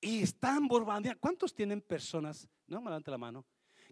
[0.00, 1.18] Y están bombardeando.
[1.18, 2.48] ¿Cuántos tienen personas?
[2.68, 3.44] No me levante la mano.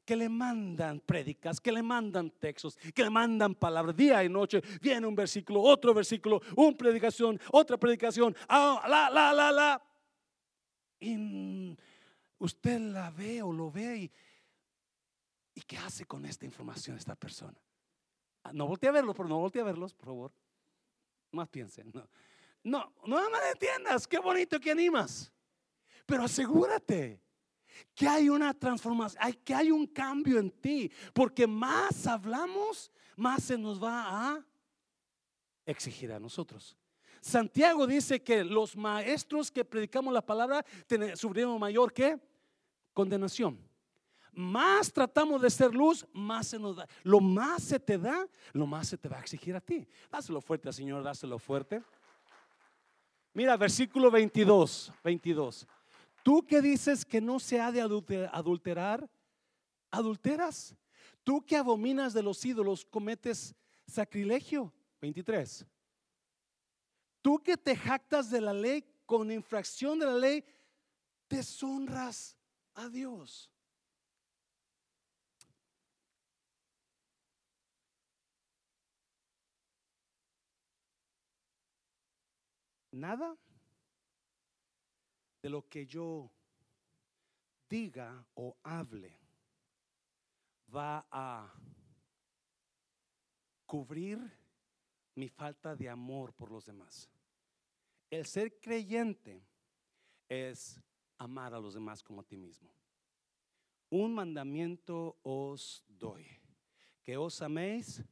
[0.06, 4.62] Que le mandan prédicas, que le mandan textos, que le mandan palabras día y noche.
[4.80, 8.34] Viene un versículo, otro versículo, una predicación, otra predicación.
[8.48, 9.82] Ah, la, la, la, la.
[11.00, 11.76] Y
[12.38, 14.12] usted la ve o lo ve y,
[15.56, 17.58] y ¿qué hace con esta información esta persona?
[18.44, 20.32] Ah, no voltee a verlos, pero no voltee a verlos, por favor.
[21.32, 21.92] Más piensen.
[22.62, 25.32] No, no, no me entiendas, qué bonito que animas.
[26.06, 27.20] Pero asegúrate
[27.94, 33.56] que hay una transformación, que hay un cambio en ti, porque más hablamos, más se
[33.56, 34.44] nos va a
[35.64, 36.76] exigir a nosotros.
[37.20, 40.64] Santiago dice que los maestros que predicamos la palabra
[41.14, 42.18] sufrimos mayor que
[42.92, 43.58] condenación.
[44.32, 46.86] Más tratamos de ser luz, más se nos da.
[47.02, 49.88] Lo más se te da, lo más se te va a exigir a ti.
[50.10, 51.82] Dáselo fuerte, Señor, dáselo fuerte.
[53.32, 55.66] Mira, versículo 22, 22.
[56.26, 59.08] Tú que dices que no se ha de adulterar,
[59.92, 60.74] adulteras.
[61.22, 63.54] Tú que abominas de los ídolos, cometes
[63.86, 64.74] sacrilegio.
[65.00, 65.64] 23.
[67.22, 70.44] Tú que te jactas de la ley con infracción de la ley,
[71.28, 72.36] deshonras
[72.74, 73.48] a Dios.
[82.90, 83.38] Nada
[85.46, 86.28] de lo que yo
[87.70, 89.16] diga o hable
[90.74, 91.54] va a
[93.64, 94.18] cubrir
[95.14, 97.08] mi falta de amor por los demás.
[98.10, 99.40] El ser creyente
[100.28, 100.80] es
[101.16, 102.68] amar a los demás como a ti mismo.
[103.88, 106.26] Un mandamiento os doy,
[107.04, 108.02] que os améis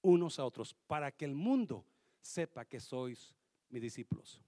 [0.00, 1.84] unos a otros, para que el mundo
[2.18, 3.36] sepa que sois
[3.68, 4.40] mis discípulos.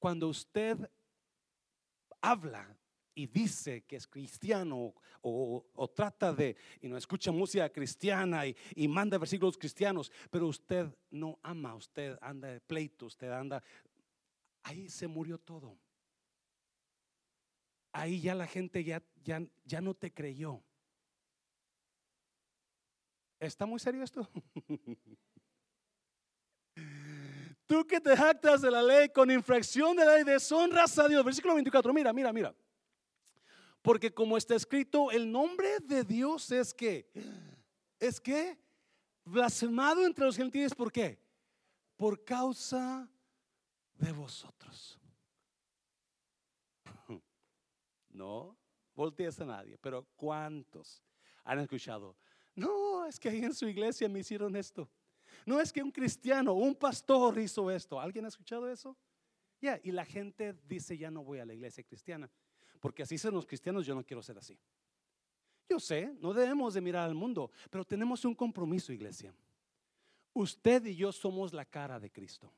[0.00, 0.90] Cuando usted
[2.30, 2.76] habla
[3.14, 9.18] y dice que es cristiano o, trata de y no escucha música cristiana y, manda
[9.18, 13.62] versículos cristianos, pero usted no ama, usted anda de pleito, usted anda
[14.64, 15.78] ahí se murió todo.
[17.92, 20.60] Ahí ya la gente ya, ya, ya no te creyó.
[23.38, 24.28] ¿Está muy serio esto?
[27.66, 31.24] Tú que te jactas de la ley con infracción de la ley, deshonras a Dios.
[31.24, 32.54] Versículo 24, mira, mira, mira.
[33.80, 37.10] Porque como está escrito, el nombre de Dios es que,
[37.98, 38.58] es que,
[39.24, 41.18] blasfemado entre los gentiles, ¿por qué?
[41.96, 43.08] Por causa
[43.94, 44.98] de vosotros.
[48.10, 48.56] No
[48.94, 51.02] voltees a nadie, pero ¿cuántos
[51.42, 52.16] han escuchado?
[52.54, 54.88] No, es que ahí en su iglesia me hicieron esto.
[55.44, 58.00] No es que un cristiano, un pastor hizo esto.
[58.00, 58.96] ¿Alguien ha escuchado eso?
[59.60, 62.30] Ya, y la gente dice, ya no voy a la iglesia cristiana,
[62.80, 64.58] porque así son los cristianos, yo no quiero ser así.
[65.68, 69.34] Yo sé, no debemos de mirar al mundo, pero tenemos un compromiso, iglesia.
[70.34, 72.52] Usted y yo somos la cara de Cristo.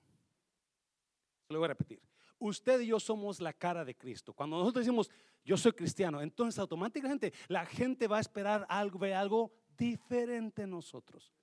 [1.48, 2.00] Lo voy a repetir.
[2.38, 4.32] Usted y yo somos la cara de Cristo.
[4.32, 5.10] Cuando nosotros decimos,
[5.44, 10.70] yo soy cristiano, entonces automáticamente la gente va a esperar algo, ve algo diferente en
[10.70, 11.35] nosotros.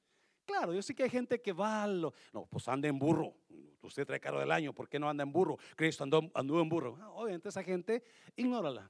[0.46, 3.34] Claro, yo sé que hay gente que va lo, no, pues anda en burro.
[3.82, 5.58] usted trae carro del año, ¿por qué no anda en burro?
[5.76, 6.98] Cristo andó, anduvo en burro.
[7.02, 8.04] Ah, obviamente esa gente,
[8.36, 8.90] ignórala,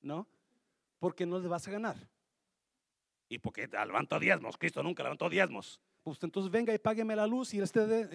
[0.00, 0.26] ¿no?
[0.98, 1.96] Porque no le vas a ganar.
[3.28, 5.80] Y porque levantó diezmos, Cristo nunca levantó diezmos.
[6.02, 8.08] Pues entonces venga y págueme la luz y este,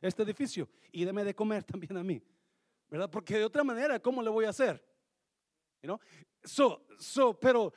[0.00, 2.22] este edificio y deme de comer también a mí.
[2.90, 3.10] ¿Verdad?
[3.10, 4.82] Porque de otra manera, ¿cómo le voy a hacer?
[5.82, 6.00] ¿No?
[6.42, 7.72] So, so, pero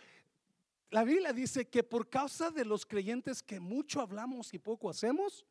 [0.92, 5.46] la Biblia dice que por causa de los creyentes que mucho hablamos y poco hacemos,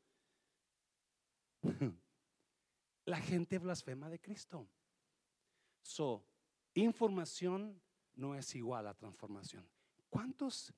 [3.06, 4.68] la gente blasfema de Cristo.
[5.82, 6.24] So,
[6.74, 7.80] información
[8.14, 9.66] no es igual a transformación.
[10.10, 10.74] ¿Cuántos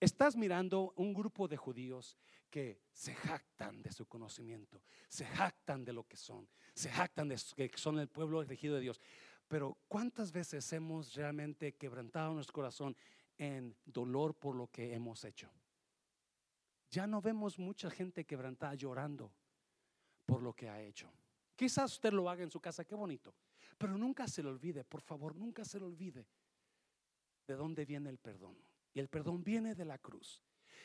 [0.00, 2.18] estás mirando un grupo de judíos
[2.50, 7.36] que se jactan de su conocimiento, se jactan de lo que son, se jactan de
[7.56, 9.00] que son el pueblo elegido de Dios?
[9.46, 12.96] Pero ¿cuántas veces hemos realmente quebrantado nuestro corazón
[13.40, 15.50] en dolor por lo que hemos hecho?
[16.90, 19.32] Ya no vemos mucha gente quebrantada llorando
[20.26, 21.10] por lo que ha hecho.
[21.56, 23.34] Quizás usted lo haga en su casa, qué bonito.
[23.78, 26.26] Pero nunca se le olvide, por favor, nunca se le olvide
[27.46, 28.56] de dónde viene el perdón.
[28.92, 30.42] Y el perdón viene de la cruz.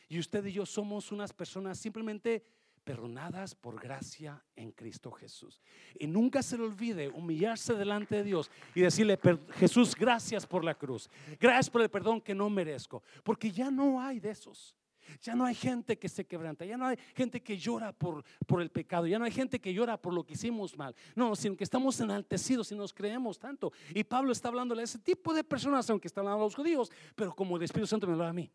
[0.08, 2.46] Y usted y yo somos unas personas simplemente
[2.86, 5.60] perdonadas por gracia en Cristo Jesús.
[6.00, 9.20] Y nunca se le olvide humillarse delante de Dios y decirle,
[9.56, 11.10] Jesús, gracias por la cruz.
[11.40, 13.04] Gracias por el perdón que no merezco.
[13.24, 14.76] Porque ya no hay de esos.
[15.22, 18.60] Ya no hay gente que se quebranta, ya no hay gente que llora por, por
[18.60, 20.96] el pecado, ya no hay gente que llora por lo que hicimos mal.
[21.16, 23.72] No, sino que estamos enaltecidos y nos creemos tanto.
[23.94, 26.92] Y Pablo está hablándole a ese tipo de personas, aunque está hablando a los judíos,
[27.16, 28.52] pero como el Espíritu Santo me lo da a mí.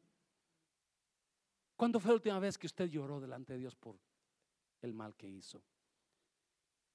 [1.76, 3.97] ¿Cuándo fue la última vez que usted lloró delante de Dios por
[4.83, 5.62] el mal que hizo?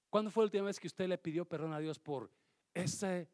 [0.10, 2.32] ¿Cuándo fue la última vez que usted le pidió perdón a Dios por
[2.74, 3.28] esa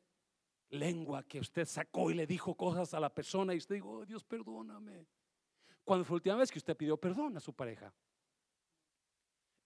[0.69, 4.05] lengua que usted sacó y le dijo cosas a la persona y usted dijo, oh,
[4.05, 5.05] Dios, perdóname?
[5.83, 7.93] ¿Cuándo fue la última vez que usted pidió perdón a su pareja?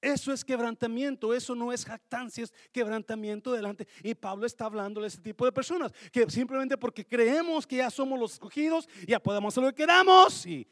[0.01, 3.87] Eso es quebrantamiento, eso no es jactancia, es quebrantamiento delante.
[4.03, 7.89] Y Pablo está hablando de ese tipo de personas, que simplemente porque creemos que ya
[7.89, 10.45] somos los escogidos, ya podemos hacer lo que queramos.
[10.45, 10.67] Y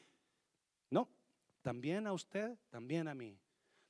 [0.89, 1.09] no,
[1.61, 3.39] también a usted, también a mí,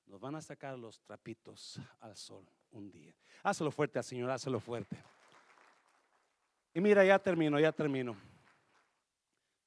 [0.06, 3.16] nos van a sacar los trapitos al sol un día.
[3.44, 4.98] Hazlo fuerte al Señor, hazlo fuerte.
[6.74, 8.16] Y mira, ya termino, ya termino.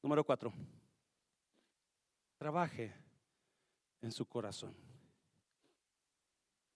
[0.03, 0.53] Número cuatro
[2.37, 2.95] trabaje
[4.03, 4.75] en su corazón.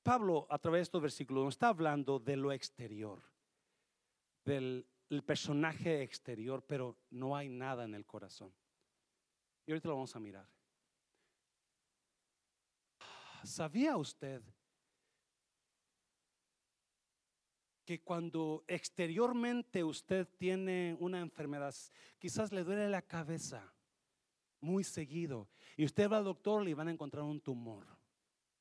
[0.03, 3.21] Pablo, a través de estos versículos, está hablando de lo exterior,
[4.45, 4.87] del
[5.25, 8.53] personaje exterior, pero no hay nada en el corazón.
[9.67, 10.49] Y ahorita lo vamos a mirar.
[13.45, 14.43] ¿Sabía usted
[17.91, 21.75] que cuando exteriormente usted tiene una enfermedad,
[22.19, 23.75] quizás le duele la cabeza,
[24.61, 25.49] muy seguido.
[25.77, 27.85] Y usted va al doctor, le van a encontrar un tumor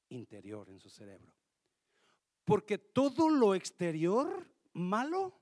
[0.10, 1.32] interior en su cerebro.
[2.44, 5.40] Porque todo lo exterior malo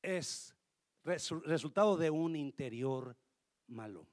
[0.00, 0.54] es
[1.02, 3.16] resultado de un interior
[3.66, 4.06] malo.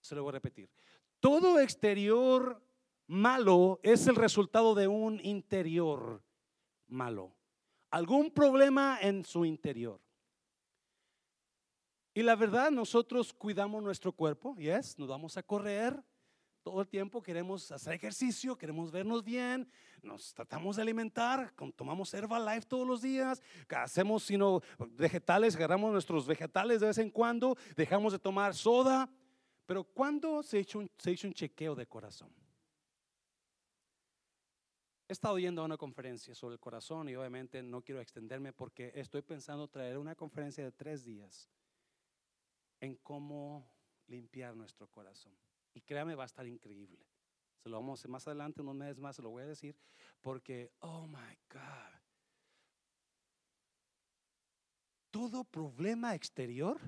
[0.00, 0.68] Se lo voy a repetir.
[1.24, 2.62] Todo exterior
[3.06, 6.22] malo es el resultado de un interior
[6.86, 7.34] malo.
[7.90, 10.02] Algún problema en su interior.
[12.12, 15.98] Y la verdad, nosotros cuidamos nuestro cuerpo, yes, nos vamos a correr
[16.62, 19.66] todo el tiempo, queremos hacer ejercicio, queremos vernos bien,
[20.02, 24.60] nos tratamos de alimentar, tomamos Herbalife todos los días, hacemos sino
[24.90, 29.08] vegetales, agarramos nuestros vegetales de vez en cuando, dejamos de tomar soda,
[29.66, 30.90] pero ¿cuándo se hizo un,
[31.32, 32.30] chequeo de corazón?
[35.08, 38.92] He estado yendo a una conferencia sobre el corazón y obviamente no quiero extenderme porque
[38.94, 41.50] estoy pensando traer una conferencia de tres días
[42.80, 43.70] en cómo
[44.06, 45.36] limpiar nuestro corazón.
[45.74, 47.06] Y créame, va a estar increíble.
[47.62, 49.76] Se lo vamos a hacer más adelante, unos meses más, se lo voy a decir,
[50.20, 51.94] porque, oh my God,
[55.10, 56.80] todo problema exterior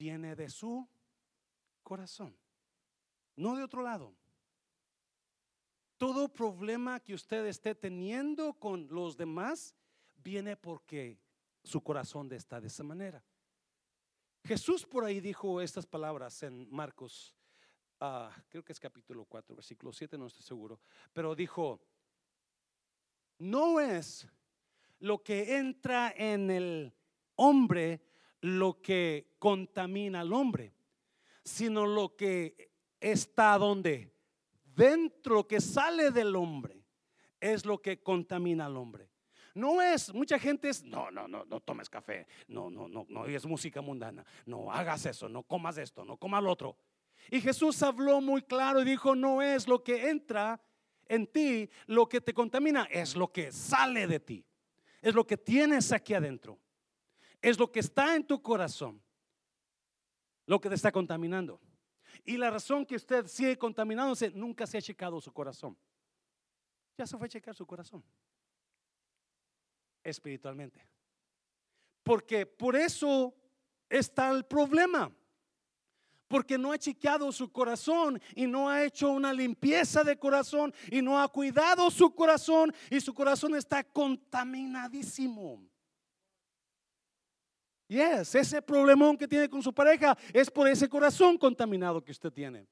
[0.00, 0.88] viene de su
[1.82, 2.34] corazón,
[3.36, 4.16] no de otro lado.
[5.98, 9.76] Todo problema que usted esté teniendo con los demás
[10.16, 11.20] viene porque
[11.62, 13.22] su corazón está de esa manera.
[14.42, 17.34] Jesús por ahí dijo estas palabras en Marcos,
[18.00, 20.80] ah, creo que es capítulo 4, versículo 7, no estoy seguro,
[21.12, 21.78] pero dijo,
[23.36, 24.26] no es
[25.00, 26.94] lo que entra en el
[27.36, 28.09] hombre
[28.40, 30.72] lo que contamina al hombre,
[31.44, 32.70] sino lo que
[33.00, 34.12] está donde
[34.64, 36.84] dentro, que sale del hombre,
[37.40, 39.10] es lo que contamina al hombre.
[39.54, 43.26] No es, mucha gente es, no, no, no, no tomes café, no, no, no, no
[43.26, 46.76] es música mundana, no hagas eso, no comas esto, no comas lo otro.
[47.30, 50.60] Y Jesús habló muy claro y dijo, no es lo que entra
[51.08, 54.46] en ti, lo que te contamina es lo que sale de ti.
[55.02, 56.58] Es lo que tienes aquí adentro.
[57.40, 59.02] Es lo que está en tu corazón.
[60.46, 61.60] Lo que te está contaminando.
[62.24, 65.76] Y la razón que usted sigue contaminándose, nunca se ha checado su corazón.
[66.98, 68.04] Ya se fue a checar su corazón.
[70.02, 70.86] Espiritualmente.
[72.02, 73.34] Porque por eso
[73.88, 75.10] está el problema.
[76.28, 81.02] Porque no ha chequeado su corazón y no ha hecho una limpieza de corazón y
[81.02, 85.64] no ha cuidado su corazón y su corazón está contaminadísimo.
[87.90, 92.32] Yes, ese problemón que tiene con su pareja es por ese corazón contaminado que usted
[92.32, 92.68] tiene.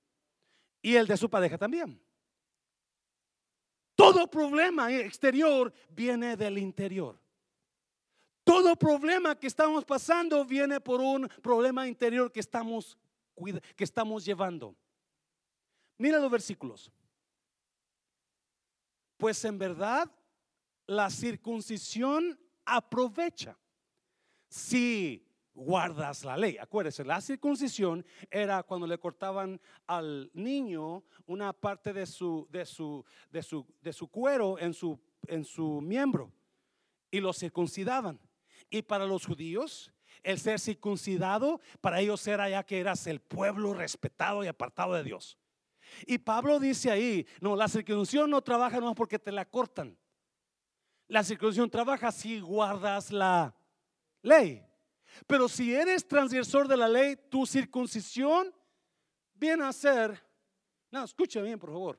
[0.81, 2.01] Y el de su pareja también.
[3.97, 7.21] Todo problema exterior viene del interior.
[8.45, 12.97] Todo problema que estamos pasando viene por un problema interior que estamos,
[13.75, 14.77] que estamos llevando.
[15.97, 16.93] Mira los versículos.
[19.17, 20.09] Pues en verdad
[20.87, 23.59] la circuncisión aprovecha
[24.49, 25.25] si
[25.59, 26.57] guardas la ley.
[26.59, 33.05] Acuérdese, la circuncisión era cuando le cortaban al niño una parte de su, de su,
[33.31, 36.33] de su, de su cuero en su, en su miembro
[37.11, 38.21] y lo circuncidaban.
[38.71, 39.93] Y para los judíos,
[40.23, 45.05] el ser circuncidado, para ellos era ya que eras el pueblo respetado y apartado de
[45.05, 45.39] Dios.
[46.07, 49.97] Y Pablo dice ahí, no, la circuncisión no trabaja no porque te la cortan.
[51.09, 53.58] La circuncisión trabaja si guardas la
[54.29, 54.65] ley.
[55.27, 58.55] Pero si eres transgresor de la ley, tu circuncisión
[59.35, 60.23] viene a ser,
[60.91, 61.99] no, escucha bien por favor,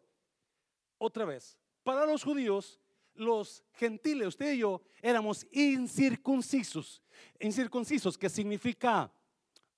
[0.98, 2.80] otra vez, para los judíos
[3.20, 7.04] los gentiles, usted y yo, éramos incircuncisos.
[7.40, 9.12] Incircuncisos, que significa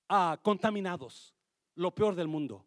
[0.08, 1.34] ah, contaminados,
[1.74, 2.64] lo peor del mundo.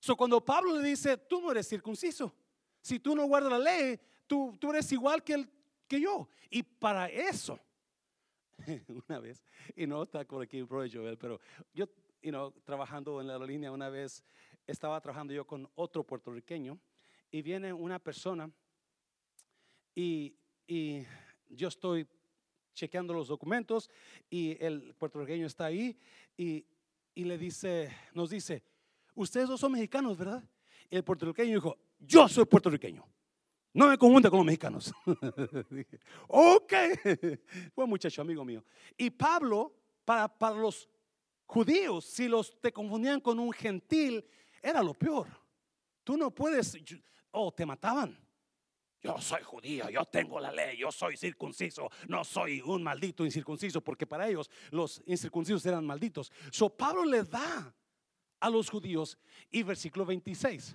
[0.00, 2.34] So, cuando Pablo le dice, tú no eres circunciso,
[2.80, 5.50] si tú no guardas la ley, tú, tú eres igual que, el,
[5.86, 6.28] que yo.
[6.50, 7.58] Y para eso,
[9.08, 9.42] una vez,
[9.76, 11.40] y no está por aquí Joel, pero
[11.72, 11.88] yo,
[12.22, 14.24] you know, trabajando en la línea una vez,
[14.66, 16.78] estaba trabajando yo con otro puertorriqueño
[17.30, 18.50] y viene una persona
[19.94, 20.34] y,
[21.50, 22.08] yo estoy
[22.72, 23.90] chequeando los documentos
[24.30, 25.96] y el puertorriqueño está ahí
[26.36, 26.64] y,
[27.14, 28.62] le dice, nos dice,
[29.14, 30.42] ustedes dos son mexicanos, ¿verdad?
[30.90, 33.06] Y el puertorriqueño dijo, yo soy puertorriqueño.
[33.74, 34.92] No me confunda con los mexicanos.
[36.28, 36.72] ok.
[37.74, 38.64] Fue un muchacho amigo mío.
[38.96, 40.88] Y Pablo, para, para los
[41.44, 44.24] judíos, si los te confundían con un gentil,
[44.62, 45.28] era lo peor.
[46.02, 46.78] Tú no puedes,
[47.32, 48.24] oh, te mataban
[49.04, 53.82] yo soy judío, yo tengo la ley, yo soy circunciso, no soy un maldito incircunciso,
[53.82, 56.32] porque para ellos los incircuncisos eran malditos.
[56.50, 57.74] So Pablo le da
[58.40, 59.18] a los judíos
[59.50, 60.74] y versículo 26.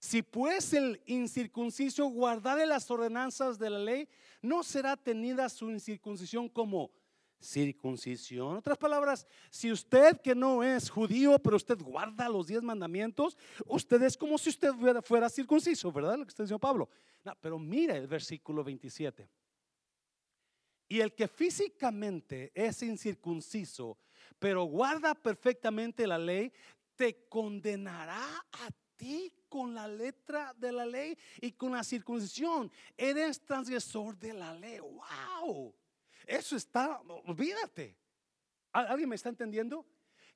[0.00, 4.08] Si pues el incircunciso guardare las ordenanzas de la ley,
[4.40, 6.90] no será tenida su incircuncisión como
[7.38, 8.56] circuncisión.
[8.56, 13.36] Otras palabras, si usted que no es judío, pero usted guarda los diez mandamientos,
[13.66, 14.72] usted es como si usted
[15.02, 16.16] fuera, circunciso, ¿verdad?
[16.16, 16.88] Lo que está diciendo Pablo.
[17.38, 19.28] pero mira el versículo 27.
[20.88, 23.98] Y el que físicamente es incircunciso,
[24.38, 26.50] pero guarda perfectamente la ley,
[26.96, 28.70] te condenará a
[29.48, 32.70] con la letra de la ley y con la circuncisión.
[32.96, 34.78] Eres transgresor de la ley.
[34.78, 35.74] ¡Wow!
[36.26, 37.96] Eso está, olvídate.
[38.72, 39.84] ¿Alguien me está entendiendo?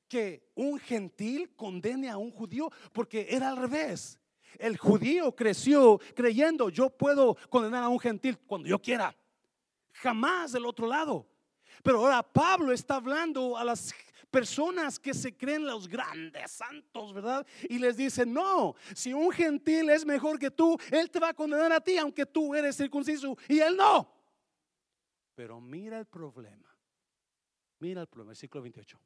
[0.08, 4.18] Que un gentil condene a un judío porque era al revés.
[4.58, 9.16] El judío creció creyendo yo puedo condenar a un gentil cuando yo quiera.
[9.92, 11.26] Jamás del otro lado.
[11.82, 13.92] Pero ahora Pablo está hablando a las
[14.34, 17.46] personas que se creen los grandes santos, ¿verdad?
[17.68, 21.34] Y les dice, no, si un gentil es mejor que tú, él te va a
[21.34, 24.12] condenar a ti, aunque tú eres circunciso y él no.
[25.36, 26.76] Pero mira el problema.
[27.78, 28.98] Mira el problema, versículo 28.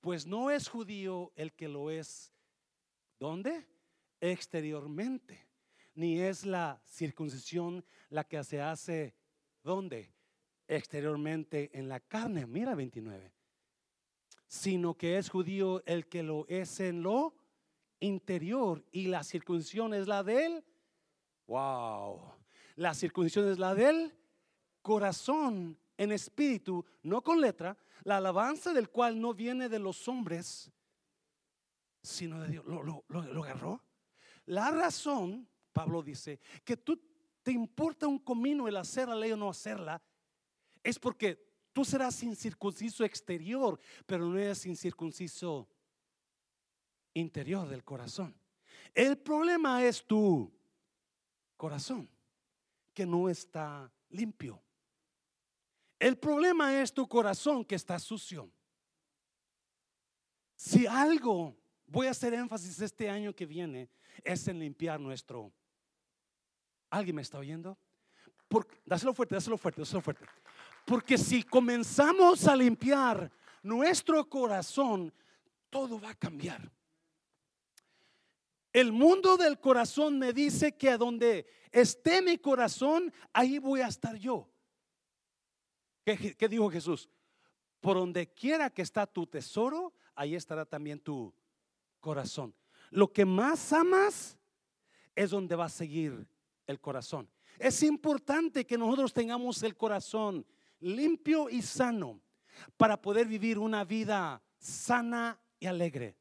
[0.00, 2.32] Pues no es judío el que lo es.
[3.20, 3.68] ¿Dónde?
[4.20, 5.46] Exteriormente.
[5.94, 9.14] Ni es la circuncisión la que se hace.
[9.62, 10.12] ¿Dónde?
[10.66, 12.46] Exteriormente en la carne.
[12.46, 13.41] Mira 29.
[14.52, 17.34] Sino que es judío el que lo es en lo
[18.00, 18.84] interior.
[18.92, 20.64] Y la circuncisión es la de él.
[21.46, 22.20] Wow.
[22.76, 24.18] La circuncisión es la de él
[24.82, 30.70] corazón en espíritu, no con letra, la alabanza del cual no viene de los hombres,
[32.02, 32.64] sino de Dios.
[32.66, 33.82] ¿Lo, agarró?
[34.46, 37.00] La razón, Pablo dice, que tú
[37.42, 40.02] te importa un comino el hacer la ley o no hacerla,
[40.82, 45.68] es porque tú serás incircunciso exterior, pero no eres incircunciso
[47.14, 48.34] interior del corazón.
[48.94, 50.52] El problema es tu
[51.56, 52.08] corazón,
[52.92, 54.62] que no está limpio.
[55.98, 58.50] El problema es tu corazón que está sucio.
[60.56, 61.56] Si algo
[61.86, 63.88] voy a hacer énfasis este año que viene
[64.24, 65.52] es en limpiar nuestro.
[66.90, 67.78] ¿Alguien me está oyendo?
[68.84, 70.26] dáselo fuerte, dáselo fuerte, dáselo fuerte.
[70.84, 73.30] Porque si comenzamos a limpiar
[73.62, 75.12] nuestro corazón,
[75.70, 76.70] todo va a cambiar.
[78.72, 83.88] El mundo del corazón me dice que a donde esté mi corazón, ahí voy a
[83.88, 84.48] estar yo.
[86.04, 87.08] ¿Qué, dijo Jesús?
[87.80, 91.32] Por donde quiera que está tu tesoro, ahí estará también tu
[92.00, 92.54] corazón.
[92.90, 94.38] Lo que más amas
[95.14, 96.26] es donde va a seguir
[96.66, 97.28] el corazón.
[97.58, 100.44] Es importante que nosotros tengamos el corazón
[100.82, 102.20] limpio y sano
[102.76, 106.16] para poder vivir una vida sana y alegre.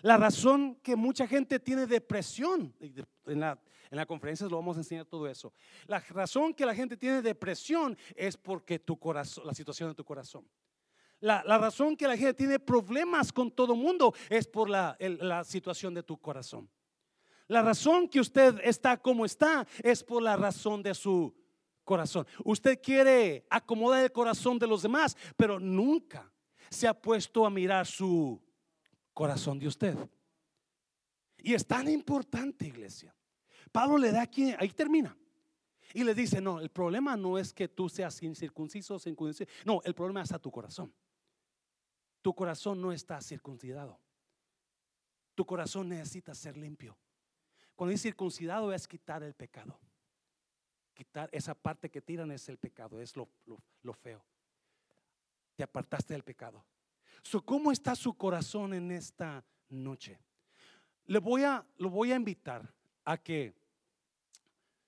[0.00, 4.80] La razón que mucha gente tiene depresión, en la, en la conferencia lo vamos a
[4.80, 5.52] enseñar todo eso.
[5.86, 10.04] La razón que la gente tiene depresión es porque tu corazón, la situación de tu
[10.04, 10.48] corazón.
[11.20, 15.94] La, razón que la gente tiene problemas con todo mundo es por la, la situación
[15.94, 16.68] de tu corazón.
[17.46, 21.32] La razón que usted está como está es por la razón de su
[21.84, 22.26] corazón.
[22.44, 26.30] Usted quiere acomodar el corazón de los demás, pero nunca
[26.70, 28.40] se ha puesto a mirar su
[29.12, 29.96] corazón de usted.
[31.38, 33.14] Y es tan importante, iglesia.
[33.70, 35.16] Pablo le da aquí, ahí termina.
[35.94, 39.50] Y le dice, no, el problema no es que tú seas incircunciso o circunciso.
[39.64, 40.92] No, el problema está tu corazón.
[42.22, 43.98] Tu corazón no está circuncidado.
[45.34, 46.96] Tu corazón necesita ser limpio.
[47.74, 49.78] Cuando dice circuncidado es quitar el pecado.
[50.94, 53.28] Quitar esa parte que tiran es el pecado, es lo,
[53.94, 54.24] feo.
[55.56, 56.64] Te apartaste del pecado.
[57.44, 60.18] ¿Cómo está su corazón en esta noche?
[61.06, 62.72] Le voy a, lo voy a invitar
[63.04, 63.54] a que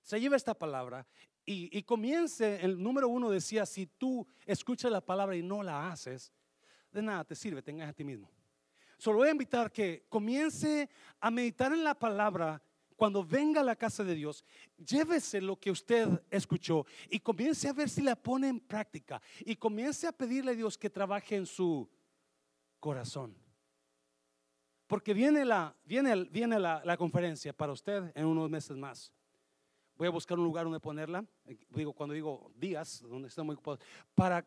[0.01, 1.05] se lleve esta palabra
[1.45, 2.63] y, y comience.
[2.63, 6.31] El número uno decía: si tú escuchas la palabra y no la haces,
[6.91, 8.29] de nada te sirve, tengas a ti mismo.
[8.97, 10.89] Solo voy a invitar que comience
[11.19, 12.61] a meditar en la palabra
[12.95, 14.43] cuando venga a la casa de Dios,
[14.77, 19.55] llévese lo que usted escuchó y comience a ver si la pone en práctica y
[19.55, 21.89] comience a pedirle a Dios que trabaje en su
[22.79, 23.35] corazón.
[24.87, 29.11] Porque viene la, viene, viene la, conferencia para usted en unos meses más.
[29.97, 31.25] Voy a buscar un lugar donde ponerla.
[31.69, 33.79] Digo, cuando digo días, donde estamos muy ocupados,
[34.13, 34.45] para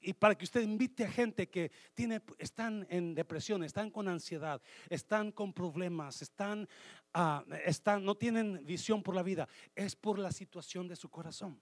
[0.00, 4.60] y para que usted invite a gente que tiene, están en depresión, están con ansiedad,
[4.88, 6.68] están con problemas, están,
[7.14, 11.60] ah, están, no tienen visión por la vida, es por la situación de su corazón.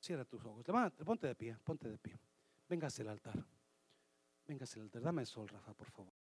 [0.00, 0.64] Cierra tus ojos,
[1.04, 2.18] ponte de pie, ponte de pie.
[2.68, 3.44] Véngase al altar.
[4.46, 5.02] Véngase al altar.
[5.02, 6.15] Dame sol, Rafa, por favor.